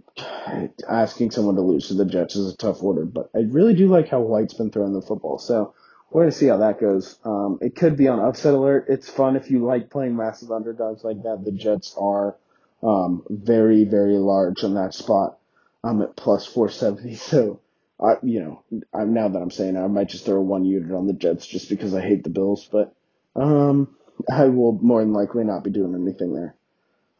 asking 0.88 1.32
someone 1.32 1.56
to 1.56 1.62
lose 1.62 1.88
to 1.88 1.96
the 1.96 2.06
Jets 2.06 2.36
is 2.36 2.54
a 2.54 2.58
tough 2.58 2.84
order. 2.84 3.06
But 3.06 3.30
I 3.36 3.40
really 3.40 3.74
do 3.74 3.88
like 3.88 4.10
how 4.10 4.22
White's 4.22 4.54
been 4.54 4.72
throwing 4.72 4.94
the 4.94 5.02
football. 5.02 5.40
So 5.40 5.74
we're 6.12 6.24
gonna 6.24 6.32
see 6.32 6.48
how 6.48 6.58
that 6.58 6.80
goes. 6.80 7.18
Um, 7.26 7.60
it 7.62 7.76
could 7.76 7.98
be 7.98 8.08
on 8.08 8.20
upset 8.20 8.54
alert. 8.54 8.86
It's 8.90 9.10
fun 9.10 9.36
if 9.36 9.50
you 9.50 9.66
like 9.66 9.90
playing 9.90 10.16
massive 10.16 10.52
underdogs 10.52 11.04
like 11.04 11.24
that. 11.24 11.44
The 11.44 11.52
Jets 11.52 11.96
are 11.98 12.36
um, 12.84 13.24
very 13.30 13.84
very 13.84 14.18
large 14.18 14.64
on 14.64 14.76
that 14.76 14.94
spot. 14.94 15.38
I'm 15.84 16.02
at 16.02 16.16
plus 16.16 16.46
470, 16.46 17.16
so 17.16 17.60
I, 18.02 18.16
you 18.24 18.40
know, 18.42 18.82
I, 18.94 19.06
now 19.06 19.28
that 19.28 19.40
I'm 19.42 19.52
saying 19.52 19.78
I 19.78 19.88
might 19.88 20.10
just 20.10 20.26
throw 20.26 20.42
one 20.42 20.66
unit 20.66 20.92
on 20.92 21.08
the 21.08 21.14
Jets 21.14 21.46
just 21.46 21.70
because 21.70 21.94
I 21.94 22.02
hate 22.02 22.24
the 22.24 22.30
Bills, 22.30 22.68
but 22.72 22.94
um, 23.36 23.96
I 24.32 24.46
will 24.46 24.74
more 24.74 25.02
than 25.02 25.14
likely 25.14 25.44
not 25.44 25.64
be 25.64 25.70
doing 25.70 25.96
anything 25.96 26.34
there. 26.34 26.56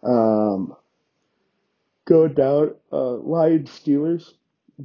Um, 0.04 0.76
go 2.06 2.28
down, 2.28 2.76
uh, 2.92 3.16
Lions 3.16 3.70
Steelers. 3.70 4.32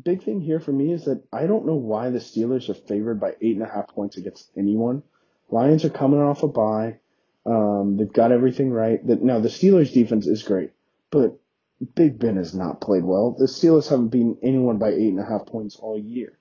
Big 0.05 0.23
thing 0.23 0.41
here 0.41 0.61
for 0.61 0.73
me 0.73 0.93
is 0.93 1.05
that 1.05 1.23
I 1.33 1.47
don't 1.47 1.67
know 1.67 1.75
why 1.75 2.11
the 2.11 2.19
Steelers 2.19 2.69
are 2.69 2.75
favored 2.75 3.21
by 3.21 3.35
eight 3.41 3.57
and 3.57 3.63
a 3.63 3.69
half 3.69 3.89
points 3.89 4.17
against 4.17 4.51
anyone. 4.57 5.03
Lions 5.51 5.85
are 5.85 5.91
coming 5.91 6.21
off 6.21 6.43
a 6.43 6.49
bye. 6.49 6.99
Um, 7.45 7.97
they've 7.97 8.13
got 8.13 8.33
everything 8.33 8.71
right. 8.71 9.05
That 9.07 9.23
now 9.23 9.41
the 9.41 9.49
Steelers 9.49 9.93
defense 9.93 10.27
is 10.27 10.43
great, 10.43 10.71
but 11.11 11.39
Big 11.95 12.19
Ben 12.19 12.37
has 12.37 12.55
not 12.55 12.81
played 12.81 13.05
well. 13.05 13.35
The 13.39 13.47
Steelers 13.47 13.89
haven't 13.89 14.09
beaten 14.09 14.39
anyone 14.43 14.79
by 14.79 14.91
eight 14.91 15.09
and 15.09 15.21
a 15.21 15.25
half 15.25 15.47
points 15.47 15.77
all 15.77 15.99
year. 15.99 16.39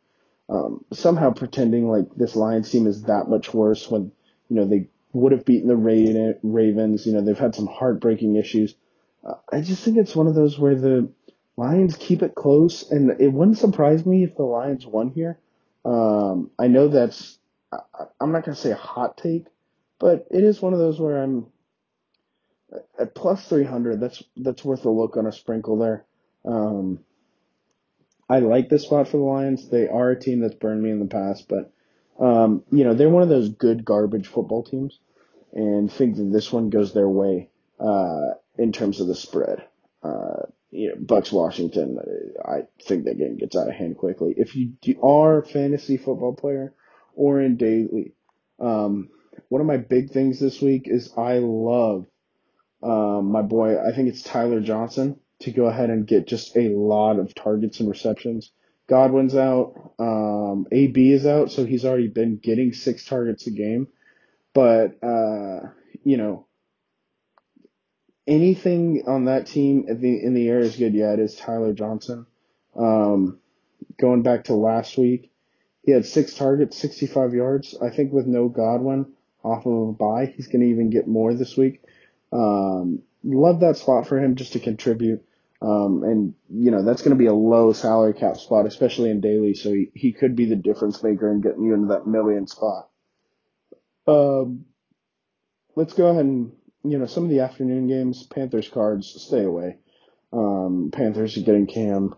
Um, 0.50 0.84
somehow 0.92 1.32
pretending 1.32 1.88
like 1.88 2.14
this 2.16 2.36
Lions 2.36 2.70
team 2.70 2.88
is 2.88 3.04
that 3.04 3.30
much 3.30 3.54
worse 3.54 3.90
when, 3.90 4.12
you 4.50 4.56
know, 4.56 4.66
they 4.66 4.90
would 5.14 5.32
have 5.32 5.46
beaten 5.46 5.70
the 5.70 5.76
Ravens. 5.76 7.06
You 7.06 7.14
know, 7.14 7.22
they've 7.22 7.38
had 7.38 7.56
some 7.56 7.68
heartbreaking 7.68 8.36
issues. 8.36 8.76
I 9.52 9.62
just 9.62 9.84
think 9.84 9.98
it's 9.98 10.16
one 10.16 10.28
of 10.28 10.36
those 10.36 10.58
where 10.58 10.76
the 10.76 11.10
Lions 11.58 11.98
keep 11.98 12.24
it 12.24 12.36
close, 12.36 12.90
and 12.90 13.20
it 13.20 13.34
wouldn't 13.34 13.58
surprise 13.58 14.06
me 14.06 14.24
if 14.24 14.36
the 14.36 14.44
Lions 14.44 14.86
won 14.86 15.10
here. 15.10 15.40
Um, 15.84 16.52
I 16.58 16.68
know 16.68 16.88
that's, 16.88 17.38
I, 17.72 17.80
I'm 18.20 18.32
not 18.32 18.46
going 18.46 18.56
to 18.56 18.62
say 18.62 18.72
a 18.72 18.76
hot 18.76 19.18
take, 19.18 19.46
but 20.00 20.28
it 20.32 20.44
is 20.44 20.62
one 20.62 20.74
of 20.74 20.80
those 20.80 21.00
where 21.00 21.22
I'm 21.22 21.48
at 23.00 23.16
plus 23.16 23.48
300, 23.48 24.00
that's 24.00 24.24
that's 24.38 24.64
worth 24.64 24.86
a 24.86 24.90
look 24.90 25.18
on 25.18 25.26
a 25.26 25.32
sprinkle 25.32 25.78
there. 25.78 26.06
Um, 26.46 27.00
I 28.30 28.40
like 28.40 28.70
this 28.70 28.84
spot 28.84 29.08
for 29.08 29.18
the 29.18 29.24
Lions. 29.24 29.70
They 29.70 29.88
are 29.88 30.12
a 30.12 30.20
team 30.20 30.40
that's 30.40 30.56
burned 30.56 30.84
me 30.84 30.92
in 30.92 31.00
the 31.00 31.06
past, 31.06 31.50
but 31.50 31.72
um, 32.24 32.64
you 32.72 32.84
know 32.84 32.94
they're 32.94 33.10
one 33.10 33.24
of 33.24 33.30
those 33.30 33.50
good 33.50 33.84
garbage 33.84 34.28
football 34.28 34.64
teams, 34.64 35.00
and 35.52 35.92
think 35.92 36.18
that 36.18 36.32
this 36.32 36.52
one 36.52 36.70
goes 36.70 36.94
their 36.94 37.10
way 37.10 37.50
uh, 37.80 38.34
in 38.60 38.74
terms 38.74 39.00
of 39.00 39.08
the 39.08 39.16
spread. 39.16 39.64
Uh, 40.04 40.44
you 40.70 40.90
know, 40.90 40.96
Bucs 40.96 41.32
Washington. 41.32 41.98
I 42.46 42.64
think 42.84 43.06
that 43.06 43.18
game 43.18 43.38
gets 43.38 43.56
out 43.56 43.70
of 43.70 43.74
hand 43.74 43.98
quickly. 43.98 44.36
If 44.38 44.56
you 44.56 44.74
are 45.02 45.40
a 45.40 45.46
fantasy 45.46 45.98
football 45.98 46.36
player 46.36 46.74
or 47.16 47.42
in 47.42 47.58
daily, 47.58 48.14
um, 48.60 49.10
one 49.48 49.62
of 49.62 49.68
my 49.68 49.78
big 49.78 50.12
things 50.12 50.40
this 50.40 50.62
week 50.62 50.84
is 50.86 51.12
I 51.18 51.40
love 51.40 52.06
um, 52.84 53.32
my 53.32 53.42
boy. 53.42 53.78
I 53.80 53.96
think 53.96 54.10
it's 54.10 54.22
Tyler 54.22 54.60
Johnson 54.60 55.20
to 55.42 55.52
go 55.52 55.66
ahead 55.66 55.90
and 55.90 56.06
get 56.06 56.28
just 56.28 56.56
a 56.56 56.70
lot 56.70 57.18
of 57.18 57.34
targets 57.34 57.80
and 57.80 57.90
receptions. 57.90 58.52
Godwin's 58.88 59.36
out. 59.36 59.94
Um, 60.00 60.68
AB 60.72 61.12
is 61.12 61.26
out, 61.26 61.52
so 61.52 61.66
he's 61.66 61.86
already 61.86 62.08
been 62.08 62.38
getting 62.38 62.74
six 62.74 63.06
targets 63.06 63.48
a 63.48 63.52
game. 63.52 63.88
But 64.54 65.02
uh, 65.04 65.70
you 66.04 66.18
know, 66.18 66.48
anything 68.30 69.04
on 69.08 69.26
that 69.26 69.48
team 69.48 69.86
in 69.90 70.00
the 70.00 70.24
in 70.24 70.34
the 70.34 70.48
air 70.48 70.60
is 70.60 70.76
good. 70.76 70.94
Yeah, 70.94 71.14
it 71.14 71.20
is 71.20 71.36
Tyler 71.36 71.74
Johnson. 71.74 72.26
Um, 72.76 73.40
going 74.00 74.22
back 74.22 74.46
to 74.46 74.54
last 74.54 74.98
week, 74.98 75.32
he 75.84 75.92
had 75.92 76.06
six 76.06 76.34
targets, 76.36 76.78
65 76.78 77.34
yards. 77.34 77.76
I 77.82 77.90
think 77.90 78.14
with 78.14 78.28
no 78.28 78.48
Godwin 78.48 79.14
off 79.44 79.66
of 79.66 79.90
a 79.90 79.92
bye, 79.92 80.34
he's 80.36 80.48
going 80.48 80.62
to 80.62 80.68
even 80.68 80.90
get 80.90 81.08
more 81.08 81.34
this 81.34 81.58
week. 81.58 81.82
Um, 82.32 83.02
love 83.24 83.62
that 83.62 83.78
spot 83.78 84.08
for 84.08 84.20
him 84.20 84.36
just 84.36 84.54
to 84.54 84.60
contribute. 84.60 85.26
Um, 85.62 86.04
and 86.04 86.34
you 86.50 86.72
know 86.72 86.86
that's 86.86 87.02
going 87.02 87.18
to 87.18 87.22
be 87.22 87.26
a 87.26 87.34
low 87.34 87.74
salary 87.74 88.14
cap 88.14 88.38
spot, 88.38 88.66
especially 88.66 89.10
in 89.10 89.20
daily. 89.20 89.54
So 89.56 89.74
he, 89.74 89.92
he 89.94 90.14
could 90.14 90.36
be 90.36 90.46
the 90.46 90.56
difference 90.56 91.04
maker 91.04 91.30
in 91.30 91.42
getting 91.42 91.64
you 91.64 91.74
into 91.74 91.88
that 91.88 92.08
million 92.08 92.48
spot. 92.48 92.88
Um, 94.08 94.66
let's 95.76 95.94
go 95.94 96.08
ahead 96.08 96.24
and 96.24 96.54
you 96.84 96.98
know 96.98 97.06
some 97.06 97.24
of 97.24 97.30
the 97.30 97.42
afternoon 97.42 97.88
games, 97.88 98.24
Panthers 98.24 98.70
cards, 98.70 99.14
stay 99.22 99.44
away. 99.44 99.78
Um, 100.32 100.92
Panthers 100.94 101.38
are 101.38 101.42
getting 101.42 101.68
Cam. 101.68 102.16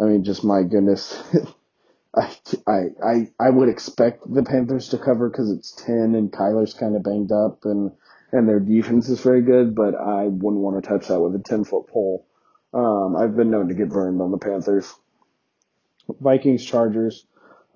I 0.00 0.04
mean, 0.04 0.24
just 0.24 0.44
my 0.44 0.62
goodness. 0.62 1.22
I, 2.14 2.34
I, 2.66 2.80
I, 3.04 3.30
I 3.38 3.50
would 3.50 3.68
expect 3.68 4.32
the 4.32 4.42
Panthers 4.42 4.88
to 4.90 4.98
cover 4.98 5.28
because 5.28 5.50
it's 5.50 5.72
10 5.72 6.14
and 6.14 6.32
Kyler's 6.32 6.74
kind 6.74 6.96
of 6.96 7.02
banged 7.02 7.32
up 7.32 7.64
and, 7.64 7.92
and 8.32 8.48
their 8.48 8.60
defense 8.60 9.08
is 9.08 9.20
very 9.20 9.42
good, 9.42 9.74
but 9.74 9.94
I 9.94 10.24
wouldn't 10.24 10.62
want 10.62 10.82
to 10.82 10.88
touch 10.88 11.08
that 11.08 11.20
with 11.20 11.34
a 11.34 11.42
10 11.42 11.64
foot 11.64 11.88
pole. 11.88 12.26
Um, 12.72 13.16
I've 13.16 13.36
been 13.36 13.50
known 13.50 13.68
to 13.68 13.74
get 13.74 13.90
burned 13.90 14.20
on 14.20 14.30
the 14.30 14.38
Panthers. 14.38 14.92
Vikings, 16.20 16.64
Chargers. 16.64 17.26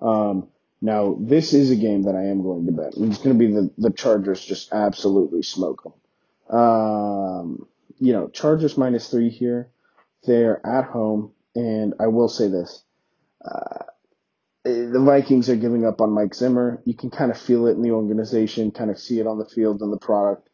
Um, 0.01 0.47
now 0.81 1.17
this 1.19 1.53
is 1.53 1.69
a 1.69 1.75
game 1.75 2.03
that 2.03 2.15
I 2.15 2.25
am 2.25 2.41
going 2.41 2.65
to 2.65 2.71
bet. 2.71 2.93
It's 2.97 3.17
going 3.19 3.37
to 3.37 3.45
be 3.45 3.51
the, 3.51 3.71
the 3.77 3.91
Chargers 3.91 4.43
just 4.43 4.73
absolutely 4.73 5.43
smoke 5.43 5.83
them. 5.83 5.93
Um, 6.51 7.67
you 7.99 8.13
know, 8.13 8.27
Chargers 8.27 8.77
minus 8.77 9.09
three 9.09 9.29
here. 9.29 9.69
They're 10.23 10.65
at 10.65 10.85
home, 10.85 11.31
and 11.55 11.95
I 11.99 12.07
will 12.07 12.27
say 12.27 12.47
this. 12.47 12.83
Uh, 13.43 13.85
the 14.63 15.01
Vikings 15.03 15.49
are 15.49 15.55
giving 15.55 15.85
up 15.85 16.01
on 16.01 16.11
Mike 16.11 16.35
Zimmer. 16.35 16.81
You 16.85 16.93
can 16.93 17.09
kind 17.09 17.31
of 17.31 17.37
feel 17.39 17.67
it 17.67 17.71
in 17.71 17.81
the 17.81 17.91
organization, 17.91 18.71
kind 18.71 18.91
of 18.91 18.99
see 18.99 19.19
it 19.19 19.25
on 19.25 19.39
the 19.39 19.45
field 19.45 19.81
and 19.81 19.91
the 19.91 19.97
product. 19.97 20.47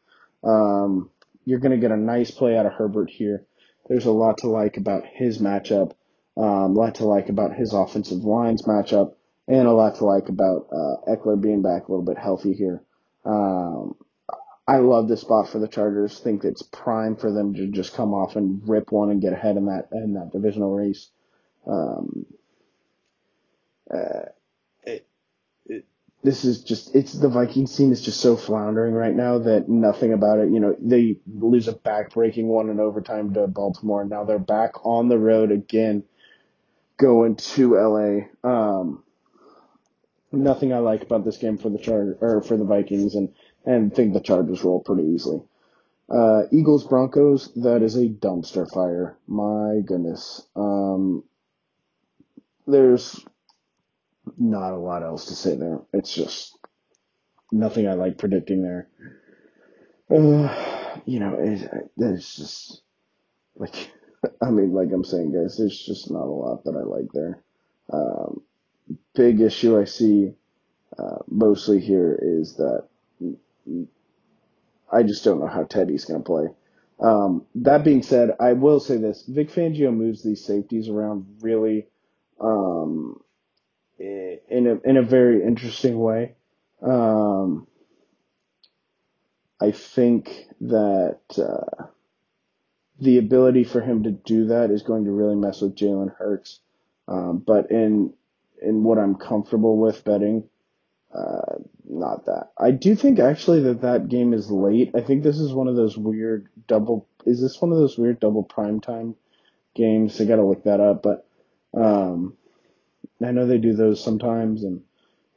Um, 0.44 1.10
you're 1.46 1.60
going 1.60 1.72
to 1.72 1.78
get 1.78 1.92
a 1.92 1.98
nice 1.98 2.32
play 2.32 2.58
out 2.58 2.66
of 2.66 2.74
Herbert 2.74 3.10
here. 3.10 3.46
There's 3.90 4.06
a 4.06 4.12
lot 4.12 4.38
to 4.40 4.48
like 4.48 4.78
about 4.78 5.04
his 5.06 5.40
matchup, 5.40 5.94
um, 6.38 6.44
a 6.46 6.68
lot 6.68 6.96
to 6.96 7.06
like 7.06 7.30
about 7.30 7.56
his 7.56 7.74
offensive 7.74 8.24
lines 8.24 8.64
matchup, 8.64 9.14
and 9.48 9.68
a 9.68 9.72
lot 9.72 9.96
to 9.96 10.06
like 10.06 10.30
about 10.30 10.68
uh, 10.72 11.12
Ekeler 11.12 11.40
being 11.40 11.62
back 11.62 11.88
a 11.88 11.92
little 11.92 12.06
bit 12.06 12.18
healthy 12.18 12.54
here. 12.54 12.84
Um, 13.26 13.96
I 14.68 14.78
love 14.78 15.08
this 15.08 15.22
spot 15.22 15.50
for 15.50 15.60
the 15.60 15.68
Chargers. 15.68 16.20
Think 16.20 16.44
it's 16.44 16.62
prime 16.62 17.16
for 17.16 17.32
them 17.32 17.54
to 17.54 17.68
just 17.68 17.94
come 17.94 18.14
off 18.14 18.36
and 18.36 18.62
rip 18.68 18.92
one 18.92 19.10
and 19.10 19.22
get 19.22 19.32
ahead 19.34 19.56
in 19.56 19.66
that 19.68 19.88
in 19.94 20.14
that 20.16 20.32
divisional 20.32 20.76
race. 20.76 21.10
Um, 21.66 22.26
uh, 23.90 24.26
it, 24.84 25.08
it, 25.68 25.86
this 26.22 26.44
is 26.44 26.64
just 26.64 26.94
it's 26.94 27.14
the 27.14 27.30
Vikings 27.30 27.76
team 27.78 27.94
is 27.94 28.02
just 28.02 28.20
so 28.20 28.36
floundering 28.36 28.94
right 28.94 29.16
now 29.16 29.40
that 29.40 29.70
nothing 29.70 30.12
about 30.12 30.40
it. 30.40 30.50
You 30.52 30.60
know, 30.60 30.76
they 30.80 31.18
lose 31.34 31.70
a 31.70 31.74
backbreaking 31.74 32.46
one 32.46 32.70
in 32.70 32.82
overtime 32.82 33.34
to 33.36 33.48
Baltimore, 33.48 34.02
and 34.02 34.10
now 34.10 34.26
they're 34.26 34.38
back 34.38 34.86
on 34.86 35.08
the 35.08 35.18
road 35.18 35.52
again, 35.54 36.04
going 36.98 37.38
to 37.38 37.76
LA. 37.76 38.50
Um, 38.50 39.04
nothing 40.34 40.74
I 40.74 40.80
like 40.80 41.04
about 41.04 41.24
this 41.24 41.38
game 41.38 41.58
for 41.58 41.70
the 41.70 41.80
Char 41.80 42.18
or 42.20 42.42
for 42.42 42.58
the 42.58 42.66
Vikings, 42.66 43.16
and 43.16 43.34
and 43.66 43.94
think 43.94 44.14
the 44.14 44.20
Chargers 44.20 44.64
roll 44.64 44.82
pretty 44.82 45.04
easily. 45.04 45.42
Uh, 46.10 46.44
Eagles 46.52 46.86
Broncos, 46.86 47.54
that 47.56 47.82
is 47.82 47.96
a 47.96 48.08
dumpster 48.08 48.70
fire. 48.72 49.18
My 49.28 49.82
goodness. 49.86 50.48
Um, 50.56 51.24
there's 52.66 53.26
not 54.38 54.74
a 54.74 54.78
lot 54.78 55.04
else 55.04 55.26
to 55.26 55.36
say 55.36 55.56
there. 55.56 55.80
It's 55.94 56.14
just 56.14 56.58
nothing 57.52 57.88
I 57.88 57.94
like 57.94 58.18
predicting 58.18 58.62
there. 58.62 58.88
Uh, 60.10 61.00
you 61.06 61.20
know, 61.20 61.36
it, 61.40 61.70
it's 61.98 62.36
just 62.36 62.82
like, 63.56 63.92
I 64.42 64.50
mean, 64.50 64.74
like 64.74 64.92
I'm 64.94 65.04
saying, 65.04 65.34
guys, 65.34 65.58
there's 65.58 65.78
just 65.78 66.10
not 66.10 66.24
a 66.24 66.32
lot 66.32 66.64
that 66.64 66.76
I 66.76 66.84
like 66.84 67.12
there. 67.14 67.42
Um, 67.92 68.42
big 69.14 69.42
issue 69.42 69.80
I 69.80 69.86
see 69.86 70.34
uh, 70.98 71.20
mostly 71.30 71.80
here 71.80 72.18
is 72.22 72.56
that 72.56 72.88
I 74.92 75.04
just 75.04 75.24
don't 75.24 75.40
know 75.40 75.48
how 75.48 75.64
Teddy's 75.64 76.06
going 76.06 76.22
to 76.22 76.26
play. 76.26 76.48
Um, 77.00 77.46
that 77.56 77.84
being 77.84 78.02
said, 78.02 78.32
I 78.40 78.54
will 78.54 78.80
say 78.80 78.98
this: 78.98 79.24
Vic 79.28 79.52
Fangio 79.52 79.96
moves 79.96 80.24
these 80.24 80.44
safeties 80.44 80.90
around 80.90 81.38
really 81.42 81.88
um, 82.40 83.22
in 84.00 84.68
a 84.68 84.90
in 84.90 84.98
a 84.98 85.04
very 85.04 85.44
interesting 85.44 86.00
way. 86.00 86.36
Um, 86.82 87.68
I 89.60 89.72
think 89.72 90.48
that 90.62 91.20
uh, 91.38 91.86
the 93.00 93.18
ability 93.18 93.64
for 93.64 93.82
him 93.82 94.04
to 94.04 94.12
do 94.12 94.48
that 94.48 94.72
is 94.72 94.84
going 94.84 95.06
to 95.06 95.12
really 95.12 95.36
mess 95.36 95.62
with 95.62 95.76
Jalen 95.76 96.16
Hurts. 96.16 96.60
Um, 97.08 97.44
but 97.46 97.72
in 97.72 98.14
in 98.62 98.84
what 98.84 98.98
I'm 98.98 99.16
comfortable 99.16 99.78
with 99.78 100.04
betting, 100.04 100.50
uh, 101.18 101.58
not 101.90 102.26
that. 102.28 102.52
I 102.60 102.72
do 102.72 102.96
think 102.96 103.20
actually 103.20 103.62
that 103.64 103.82
that 103.82 104.10
game 104.10 104.34
is 104.34 104.52
late. 104.52 104.92
I 104.96 105.02
think 105.02 105.24
this 105.24 105.40
is 105.40 105.54
one 105.54 105.68
of 105.70 105.78
those 105.78 105.98
weird 105.98 106.50
double. 106.68 107.08
Is 107.26 107.42
this 107.42 107.62
one 107.62 107.72
of 107.74 107.80
those 107.80 107.98
weird 107.98 108.20
double 108.22 108.44
prime 108.44 108.82
time 108.82 109.16
games? 109.76 110.22
I 110.22 110.26
got 110.26 110.38
to 110.38 110.46
look 110.46 110.66
that 110.66 110.82
up, 110.82 111.04
but 111.04 111.28
um, 111.76 112.38
I 113.26 113.32
know 113.32 113.48
they 113.48 113.58
do 113.60 113.74
those 113.74 114.04
sometimes, 114.04 114.64
and 114.64 114.82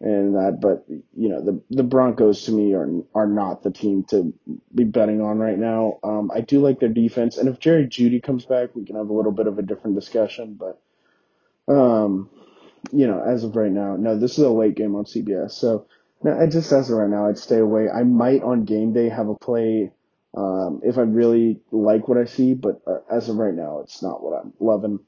and 0.00 0.34
that, 0.36 0.60
but 0.60 0.84
you 0.88 1.28
know 1.30 1.44
the 1.44 1.62
the 1.70 1.84
Broncos 1.84 2.44
to 2.44 2.52
me 2.52 2.74
are 2.74 2.88
are 3.14 3.28
not 3.28 3.62
the 3.62 3.70
team 3.72 4.04
to 4.10 4.34
be 4.74 4.84
betting 4.84 5.22
on 5.22 5.38
right 5.38 5.58
now. 5.58 5.98
Um, 6.04 6.30
I 6.34 6.42
do 6.42 6.60
like 6.60 6.80
their 6.80 6.90
defense, 6.90 7.38
and 7.38 7.48
if 7.48 7.60
Jerry 7.60 7.86
Jeudy 7.86 8.22
comes 8.22 8.44
back, 8.46 8.70
we 8.74 8.84
can 8.84 8.96
have 8.96 9.10
a 9.10 9.14
little 9.14 9.32
bit 9.32 9.46
of 9.46 9.58
a 9.58 9.62
different 9.62 9.96
discussion. 9.96 10.58
But 10.58 10.80
um, 11.72 12.30
you 12.92 13.06
know, 13.06 13.22
as 13.22 13.44
of 13.44 13.56
right 13.56 13.70
now, 13.70 13.96
no, 13.96 14.18
this 14.18 14.32
is 14.32 14.44
a 14.44 14.50
late 14.50 14.76
game 14.76 14.94
on 14.94 15.04
CBS, 15.04 15.52
so 15.52 15.86
no, 16.22 16.46
just 16.46 16.72
as 16.72 16.90
of 16.90 16.98
right 16.98 17.08
now, 17.08 17.28
I'd 17.28 17.38
stay 17.38 17.58
away. 17.58 17.88
I 17.88 18.04
might 18.04 18.42
on 18.42 18.64
game 18.64 18.92
day 18.92 19.08
have 19.08 19.28
a 19.28 19.34
play 19.34 19.92
um, 20.36 20.80
if 20.84 20.98
I 20.98 21.02
really 21.02 21.60
like 21.72 22.08
what 22.08 22.18
I 22.18 22.24
see, 22.24 22.54
but 22.54 22.82
uh, 22.86 22.98
as 23.10 23.28
of 23.28 23.36
right 23.36 23.54
now, 23.54 23.80
it's 23.80 24.02
not 24.02 24.22
what 24.22 24.40
I'm 24.40 24.52
loving. 24.60 25.00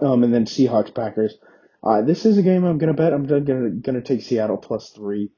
Um, 0.00 0.24
and 0.24 0.34
then 0.34 0.44
Seahawks 0.44 0.94
Packers. 0.94 1.36
Uh, 1.82 2.02
this 2.02 2.24
is 2.24 2.38
a 2.38 2.42
game 2.42 2.64
I'm 2.64 2.78
gonna 2.78 2.94
bet. 2.94 3.12
I'm 3.12 3.26
gonna 3.26 3.70
gonna 3.70 4.00
take 4.00 4.22
Seattle 4.22 4.56
plus 4.56 4.90
three. 4.90 5.30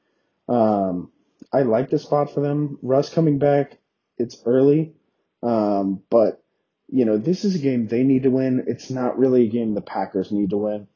Um, 0.48 1.10
I 1.52 1.62
like 1.62 1.90
the 1.90 1.98
spot 1.98 2.32
for 2.32 2.40
them. 2.40 2.78
Russ 2.82 3.12
coming 3.12 3.38
back. 3.38 3.78
It's 4.16 4.40
early, 4.46 4.94
um, 5.42 6.02
but 6.08 6.42
you 6.88 7.04
know 7.04 7.18
this 7.18 7.44
is 7.44 7.56
a 7.56 7.58
game 7.58 7.88
they 7.88 8.04
need 8.04 8.22
to 8.22 8.30
win. 8.30 8.64
It's 8.66 8.90
not 8.90 9.18
really 9.18 9.44
a 9.44 9.50
game 9.50 9.74
the 9.74 9.82
Packers 9.82 10.32
need 10.32 10.50
to 10.50 10.56
win. 10.56 10.86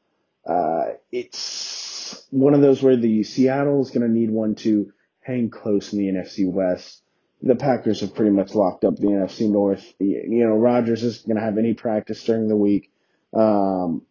Uh, 0.45 0.93
it's 1.11 2.25
one 2.31 2.53
of 2.53 2.61
those 2.61 2.81
where 2.81 2.97
the 2.97 3.23
Seattle 3.23 3.81
is 3.81 3.91
gonna 3.91 4.07
need 4.07 4.31
one 4.31 4.55
to 4.55 4.91
hang 5.21 5.49
close 5.49 5.93
in 5.93 5.99
the 5.99 6.07
NFC 6.07 6.51
West. 6.51 7.03
The 7.43 7.55
Packers 7.55 8.01
have 8.01 8.15
pretty 8.15 8.31
much 8.31 8.53
locked 8.53 8.85
up 8.85 8.97
the 8.97 9.07
NFC 9.07 9.49
North. 9.49 9.93
You 9.99 10.45
know, 10.45 10.55
Rodgers 10.55 11.03
isn't 11.03 11.27
gonna 11.27 11.45
have 11.45 11.57
any 11.57 11.73
practice 11.73 12.23
during 12.23 12.47
the 12.47 12.55
week. 12.55 12.91
Um, 13.33 14.03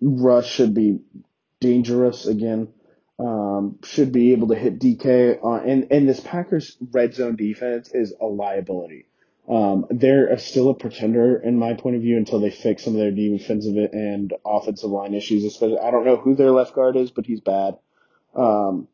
Russ 0.00 0.46
should 0.46 0.74
be 0.74 1.00
dangerous 1.60 2.26
again. 2.26 2.68
Um, 3.18 3.80
should 3.82 4.12
be 4.12 4.32
able 4.32 4.48
to 4.48 4.54
hit 4.54 4.78
DK. 4.78 5.40
Uh, 5.42 5.54
and, 5.64 5.88
and 5.90 6.08
this 6.08 6.20
Packers 6.20 6.76
red 6.92 7.14
zone 7.14 7.34
defense 7.34 7.90
is 7.92 8.14
a 8.20 8.26
liability. 8.26 9.07
Um, 9.48 9.86
they're 9.90 10.36
still 10.38 10.68
a 10.68 10.74
pretender 10.74 11.40
in 11.40 11.58
my 11.58 11.72
point 11.74 11.96
of 11.96 12.02
view 12.02 12.18
until 12.18 12.38
they 12.38 12.50
fix 12.50 12.84
some 12.84 12.94
of 12.94 12.98
their 12.98 13.10
defensive 13.10 13.76
and 13.92 14.32
offensive 14.44 14.90
line 14.90 15.14
issues. 15.14 15.44
Especially, 15.44 15.78
I 15.78 15.90
don't 15.90 16.04
know 16.04 16.16
who 16.16 16.34
their 16.34 16.50
left 16.50 16.74
guard 16.74 16.96
is, 16.96 17.10
but 17.10 17.24
he's 17.24 17.40
bad. 17.40 17.78
Um, 18.34 18.88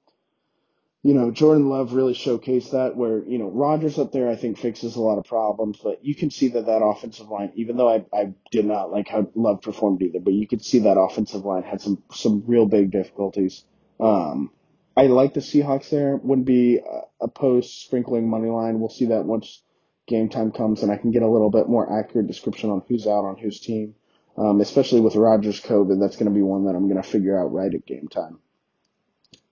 you 1.03 1.13
know, 1.13 1.31
Jordan 1.31 1.69
Love 1.69 1.93
really 1.93 2.15
showcased 2.15 2.71
that 2.71 2.97
where, 2.97 3.23
you 3.25 3.37
know, 3.37 3.51
Rodgers 3.51 3.99
up 3.99 4.11
there, 4.11 4.31
I 4.31 4.37
think 4.37 4.57
fixes 4.57 4.97
a 4.97 5.03
lot 5.03 5.19
of 5.19 5.25
problems, 5.25 5.79
but 5.83 6.03
you 6.03 6.15
can 6.15 6.31
see 6.31 6.49
that 6.49 6.65
that 6.65 6.83
offensive 6.83 7.29
line, 7.29 7.53
even 7.57 7.77
though 7.77 7.91
I, 7.91 8.07
I 8.11 8.33
did 8.51 8.65
not 8.65 8.91
like 8.91 9.09
how 9.09 9.29
Love 9.35 9.61
performed 9.61 10.01
either, 10.01 10.21
but 10.21 10.33
you 10.33 10.47
could 10.49 10.65
see 10.65 10.79
that 10.81 10.99
offensive 10.99 11.45
line 11.45 11.63
had 11.63 11.83
some, 11.83 12.03
some 12.11 12.45
real 12.47 12.65
big 12.65 12.91
difficulties. 12.91 13.65
Um, 14.01 14.51
I 14.97 15.09
like 15.09 15.35
the 15.35 15.41
Seahawks 15.41 15.91
there. 15.91 16.17
Wouldn't 16.17 16.47
be 16.47 16.81
a 17.21 17.29
post 17.29 17.83
sprinkling 17.83 18.31
money 18.31 18.49
line. 18.49 18.81
We'll 18.81 18.89
see 18.89 19.07
that 19.07 19.27
once 19.27 19.61
game 20.07 20.29
time 20.29 20.53
comes 20.53 20.83
and 20.83 20.93
I 20.93 20.97
can 20.97 21.11
get 21.11 21.23
a 21.23 21.29
little 21.29 21.51
bit 21.51 21.69
more 21.69 21.99
accurate 21.99 22.27
description 22.27 22.71
on 22.71 22.83
who's 22.89 23.07
out 23.07 23.25
on 23.25 23.37
whose 23.37 23.61
team. 23.61 23.95
Um, 24.37 24.61
especially 24.61 25.01
with 25.01 25.15
Rodgers 25.15 25.61
COVID, 25.61 26.01
that's 26.01 26.17
going 26.17 26.27
to 26.27 26.35
be 26.35 26.43
one 26.43 26.65
that 26.65 26.75
I'm 26.75 26.89
going 26.89 27.01
to 27.01 27.09
figure 27.09 27.39
out 27.39 27.53
right 27.53 27.73
at 27.73 27.87
game 27.87 28.09
time. 28.09 28.41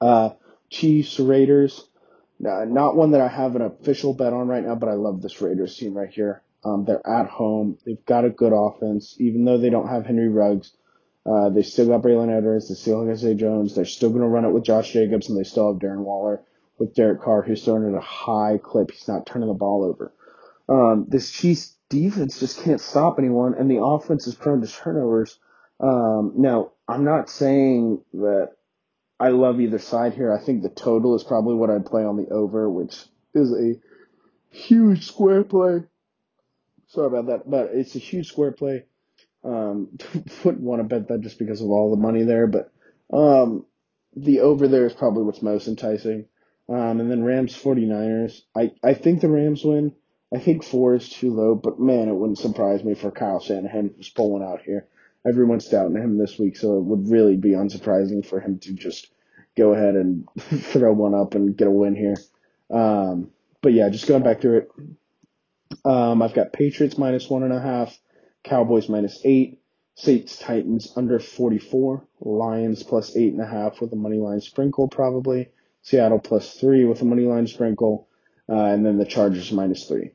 Uh, 0.00 0.30
Chiefs, 0.70 1.20
Raiders. 1.20 1.86
Not 2.40 2.96
one 2.96 3.12
that 3.12 3.20
I 3.20 3.28
have 3.28 3.54
an 3.54 3.62
official 3.62 4.14
bet 4.14 4.32
on 4.32 4.48
right 4.48 4.66
now, 4.66 4.74
but 4.74 4.88
I 4.88 4.94
love 4.94 5.22
this 5.22 5.40
Raiders 5.40 5.76
team 5.76 5.96
right 5.96 6.10
here. 6.10 6.42
Um, 6.64 6.84
they're 6.84 7.06
at 7.06 7.28
home. 7.28 7.78
They've 7.86 8.04
got 8.04 8.24
a 8.24 8.30
good 8.30 8.52
offense, 8.52 9.14
even 9.20 9.44
though 9.44 9.58
they 9.58 9.70
don't 9.70 9.88
have 9.88 10.06
Henry 10.06 10.28
Ruggs. 10.28 10.72
Uh, 11.24 11.50
they 11.50 11.62
still 11.62 11.86
got 11.86 12.02
Braylon 12.02 12.36
Edwards. 12.36 12.68
They 12.68 12.74
still 12.74 13.06
have 13.06 13.18
Zay 13.18 13.34
Jones. 13.34 13.76
They're 13.76 13.84
still 13.84 14.10
going 14.10 14.22
to 14.22 14.28
run 14.28 14.44
it 14.44 14.50
with 14.50 14.64
Josh 14.64 14.92
Jacobs, 14.92 15.28
and 15.28 15.38
they 15.38 15.44
still 15.44 15.72
have 15.72 15.80
Darren 15.80 15.98
Waller 15.98 16.42
with 16.78 16.94
Derek 16.94 17.20
Carr, 17.22 17.42
who's 17.42 17.64
throwing 17.64 17.88
at 17.88 17.96
a 17.96 18.00
high 18.00 18.58
clip. 18.60 18.90
He's 18.90 19.06
not 19.06 19.26
turning 19.26 19.46
the 19.46 19.54
ball 19.54 19.84
over. 19.84 20.12
Um, 20.68 21.06
this 21.08 21.30
Chiefs 21.30 21.76
defense 21.88 22.40
just 22.40 22.62
can't 22.62 22.80
stop 22.80 23.18
anyone, 23.18 23.54
and 23.54 23.70
the 23.70 23.82
offense 23.82 24.26
is 24.26 24.34
prone 24.34 24.60
to 24.60 24.66
turnovers. 24.66 25.38
Um, 25.80 26.34
now, 26.36 26.72
I'm 26.88 27.04
not 27.04 27.28
saying 27.28 28.02
that 28.14 28.52
I 29.18 29.28
love 29.28 29.60
either 29.60 29.78
side 29.78 30.14
here. 30.14 30.32
I 30.32 30.42
think 30.42 30.62
the 30.62 30.68
total 30.68 31.14
is 31.14 31.24
probably 31.24 31.54
what 31.54 31.70
I'd 31.70 31.86
play 31.86 32.04
on 32.04 32.16
the 32.16 32.28
over, 32.28 32.68
which 32.68 32.96
is 33.34 33.52
a 33.52 33.74
huge 34.50 35.06
square 35.06 35.44
play. 35.44 35.84
Sorry 36.88 37.06
about 37.06 37.26
that, 37.26 37.50
but 37.50 37.70
it's 37.72 37.96
a 37.96 38.00
huge 38.00 38.28
square 38.28 38.52
play. 38.52 38.84
Um, 39.44 39.96
wouldn't 40.44 40.62
want 40.62 40.80
to 40.80 40.84
bet 40.84 41.08
that 41.08 41.20
just 41.20 41.38
because 41.38 41.60
of 41.60 41.70
all 41.70 41.90
the 41.90 42.00
money 42.00 42.22
there, 42.22 42.46
but 42.46 42.72
um, 43.12 43.66
the 44.14 44.40
over 44.40 44.68
there 44.68 44.86
is 44.86 44.92
probably 44.92 45.24
what's 45.24 45.42
most 45.42 45.68
enticing. 45.68 46.26
Um, 46.68 47.00
and 47.00 47.10
then 47.10 47.24
Rams 47.24 47.54
49ers. 47.54 48.40
I, 48.56 48.72
I 48.82 48.94
think 48.94 49.20
the 49.20 49.28
Rams 49.28 49.64
win. 49.64 49.94
I 50.34 50.38
think 50.38 50.64
four 50.64 50.94
is 50.94 51.08
too 51.08 51.30
low, 51.30 51.54
but 51.54 51.78
man, 51.78 52.08
it 52.08 52.14
wouldn't 52.14 52.38
surprise 52.38 52.82
me 52.82 52.94
for 52.94 53.10
Kyle 53.10 53.40
Shanahan 53.40 53.94
just 53.98 54.14
pulling 54.14 54.42
out 54.42 54.62
here 54.62 54.86
everyone's 55.28 55.68
doubting 55.68 55.96
him 55.96 56.18
this 56.18 56.38
week, 56.38 56.56
so 56.56 56.78
it 56.78 56.84
would 56.84 57.08
really 57.08 57.36
be 57.36 57.50
unsurprising 57.50 58.26
for 58.26 58.40
him 58.40 58.58
to 58.60 58.72
just 58.72 59.10
go 59.56 59.72
ahead 59.72 59.94
and 59.94 60.28
throw 60.38 60.92
one 60.92 61.14
up 61.14 61.34
and 61.34 61.56
get 61.56 61.68
a 61.68 61.70
win 61.70 61.94
here. 61.94 62.16
Um, 62.70 63.30
but 63.60 63.72
yeah, 63.72 63.88
just 63.90 64.08
going 64.08 64.22
back 64.22 64.40
to 64.42 64.54
it. 64.54 64.70
Um, 65.84 66.22
I've 66.22 66.34
got 66.34 66.52
Patriots 66.52 66.98
minus 66.98 67.28
one 67.28 67.42
and 67.42 67.52
a 67.52 67.60
half, 67.60 67.96
Cowboys 68.44 68.88
minus 68.88 69.20
eight, 69.24 69.60
Saints 69.94 70.38
Titans 70.38 70.92
under 70.96 71.18
44, 71.18 72.06
Lions 72.20 72.82
plus 72.82 73.16
eight 73.16 73.32
and 73.32 73.42
a 73.42 73.46
half 73.46 73.80
with 73.80 73.92
a 73.92 73.96
money 73.96 74.18
line 74.18 74.40
sprinkle 74.40 74.88
probably, 74.88 75.48
Seattle 75.82 76.18
plus 76.18 76.54
three 76.54 76.84
with 76.84 77.00
a 77.02 77.04
money 77.04 77.24
line 77.24 77.46
sprinkle, 77.46 78.08
uh, 78.48 78.64
and 78.64 78.84
then 78.84 78.98
the 78.98 79.04
Chargers 79.04 79.52
minus 79.52 79.86
three. 79.86 80.12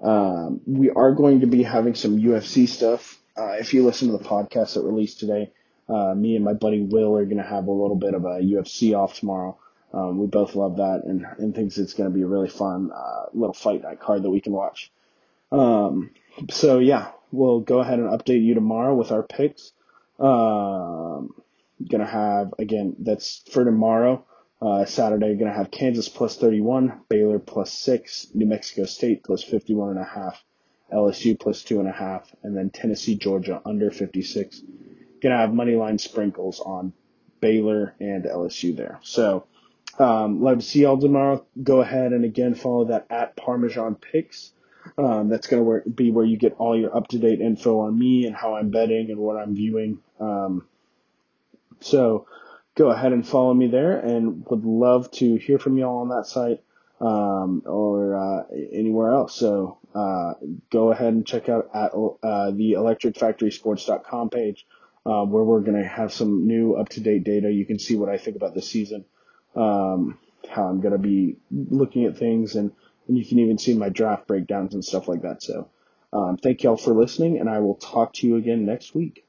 Um, 0.00 0.60
we 0.66 0.90
are 0.90 1.12
going 1.12 1.40
to 1.40 1.46
be 1.46 1.62
having 1.62 1.94
some 1.94 2.18
UFC 2.18 2.68
stuff 2.68 3.20
uh, 3.36 3.52
if 3.52 3.72
you 3.72 3.84
listen 3.84 4.10
to 4.10 4.18
the 4.18 4.24
podcast 4.24 4.74
that 4.74 4.82
released 4.82 5.20
today, 5.20 5.50
uh, 5.88 6.14
me 6.14 6.36
and 6.36 6.44
my 6.44 6.52
buddy 6.52 6.82
Will 6.82 7.16
are 7.16 7.24
going 7.24 7.38
to 7.38 7.42
have 7.42 7.66
a 7.66 7.72
little 7.72 7.96
bit 7.96 8.14
of 8.14 8.24
a 8.24 8.40
UFC 8.40 8.96
off 8.96 9.18
tomorrow. 9.18 9.56
Um, 9.92 10.18
we 10.18 10.26
both 10.26 10.54
love 10.54 10.76
that 10.76 11.02
and, 11.04 11.26
and 11.38 11.54
thinks 11.54 11.78
it's 11.78 11.94
going 11.94 12.08
to 12.10 12.14
be 12.14 12.22
a 12.22 12.26
really 12.26 12.48
fun 12.48 12.90
uh, 12.94 13.26
little 13.32 13.54
fight 13.54 13.82
night 13.82 13.98
card 13.98 14.22
that 14.22 14.30
we 14.30 14.40
can 14.40 14.52
watch. 14.52 14.92
Um, 15.50 16.10
so 16.50 16.78
yeah, 16.78 17.10
we'll 17.32 17.60
go 17.60 17.80
ahead 17.80 17.98
and 17.98 18.08
update 18.08 18.44
you 18.44 18.54
tomorrow 18.54 18.94
with 18.94 19.10
our 19.10 19.22
picks. 19.22 19.72
Um, 20.18 21.34
gonna 21.88 22.06
have 22.06 22.54
again 22.58 22.94
that's 23.00 23.42
for 23.50 23.64
tomorrow. 23.64 24.24
Uh, 24.62 24.84
Saturday 24.84 25.34
gonna 25.36 25.54
have 25.54 25.70
Kansas 25.70 26.08
plus 26.08 26.36
31, 26.36 27.00
Baylor 27.08 27.38
plus 27.38 27.72
six, 27.72 28.28
New 28.34 28.46
Mexico 28.46 28.84
State 28.84 29.24
plus 29.24 29.42
51 29.42 29.90
and 29.90 29.98
a 29.98 30.04
half, 30.04 30.44
LSU 30.92 31.38
plus 31.38 31.62
two 31.62 31.80
and 31.80 31.88
a 31.88 31.92
half, 31.92 32.34
and 32.42 32.56
then 32.56 32.68
Tennessee, 32.70 33.16
Georgia 33.16 33.62
under 33.64 33.90
56. 33.90 34.62
Gonna 35.22 35.38
have 35.38 35.54
money 35.54 35.76
line 35.76 35.98
sprinkles 35.98 36.60
on 36.60 36.92
Baylor 37.40 37.94
and 38.00 38.24
LSU 38.24 38.76
there. 38.76 39.00
So, 39.02 39.46
um, 39.98 40.42
love 40.42 40.58
to 40.58 40.64
see 40.64 40.82
y'all 40.82 40.98
tomorrow. 40.98 41.44
Go 41.62 41.80
ahead 41.80 42.12
and 42.12 42.24
again 42.24 42.54
follow 42.54 42.86
that 42.86 43.06
at 43.10 43.36
Parmesan 43.36 43.94
Picks. 43.94 44.52
Um, 44.96 45.28
that's 45.28 45.46
going 45.46 45.64
to 45.64 45.90
be 45.90 46.10
where 46.10 46.24
you 46.24 46.36
get 46.36 46.56
all 46.58 46.78
your 46.78 46.96
up 46.96 47.08
to 47.08 47.18
date 47.18 47.40
info 47.40 47.80
on 47.80 47.98
me 47.98 48.26
and 48.26 48.34
how 48.34 48.56
I'm 48.56 48.70
betting 48.70 49.10
and 49.10 49.18
what 49.18 49.36
I'm 49.36 49.54
viewing. 49.54 49.98
Um, 50.18 50.66
so 51.80 52.26
go 52.80 52.90
ahead 52.90 53.12
and 53.12 53.28
follow 53.28 53.52
me 53.52 53.66
there 53.66 53.98
and 53.98 54.42
would 54.46 54.64
love 54.64 55.10
to 55.10 55.36
hear 55.36 55.58
from 55.58 55.76
y'all 55.76 55.98
on 55.98 56.08
that 56.08 56.24
site 56.24 56.62
um, 56.98 57.62
or 57.66 58.16
uh, 58.16 58.44
anywhere 58.72 59.10
else. 59.10 59.34
So 59.34 59.76
uh, 59.94 60.32
go 60.70 60.90
ahead 60.90 61.12
and 61.12 61.26
check 61.26 61.50
out 61.50 61.68
at 61.74 61.92
uh, 61.92 62.50
the 62.52 62.76
electricfactorysports.com 62.78 64.30
page 64.30 64.66
uh, 65.04 65.26
where 65.26 65.44
we're 65.44 65.60
going 65.60 65.76
to 65.82 65.86
have 65.86 66.10
some 66.10 66.46
new 66.46 66.72
up 66.72 66.88
to 66.90 67.00
date 67.00 67.22
data. 67.22 67.52
You 67.52 67.66
can 67.66 67.78
see 67.78 67.96
what 67.96 68.08
I 68.08 68.16
think 68.16 68.36
about 68.36 68.54
the 68.54 68.62
season, 68.62 69.04
um, 69.54 70.18
how 70.48 70.64
I'm 70.64 70.80
going 70.80 70.92
to 70.92 70.98
be 70.98 71.36
looking 71.50 72.06
at 72.06 72.16
things, 72.16 72.54
and, 72.54 72.72
and 73.08 73.18
you 73.18 73.26
can 73.26 73.40
even 73.40 73.58
see 73.58 73.74
my 73.74 73.90
draft 73.90 74.26
breakdowns 74.26 74.72
and 74.72 74.82
stuff 74.82 75.06
like 75.06 75.20
that. 75.20 75.42
So 75.42 75.68
um, 76.14 76.38
thank 76.38 76.62
y'all 76.62 76.78
for 76.78 76.94
listening, 76.94 77.40
and 77.40 77.50
I 77.50 77.58
will 77.58 77.74
talk 77.74 78.14
to 78.14 78.26
you 78.26 78.36
again 78.36 78.64
next 78.64 78.94
week. 78.94 79.26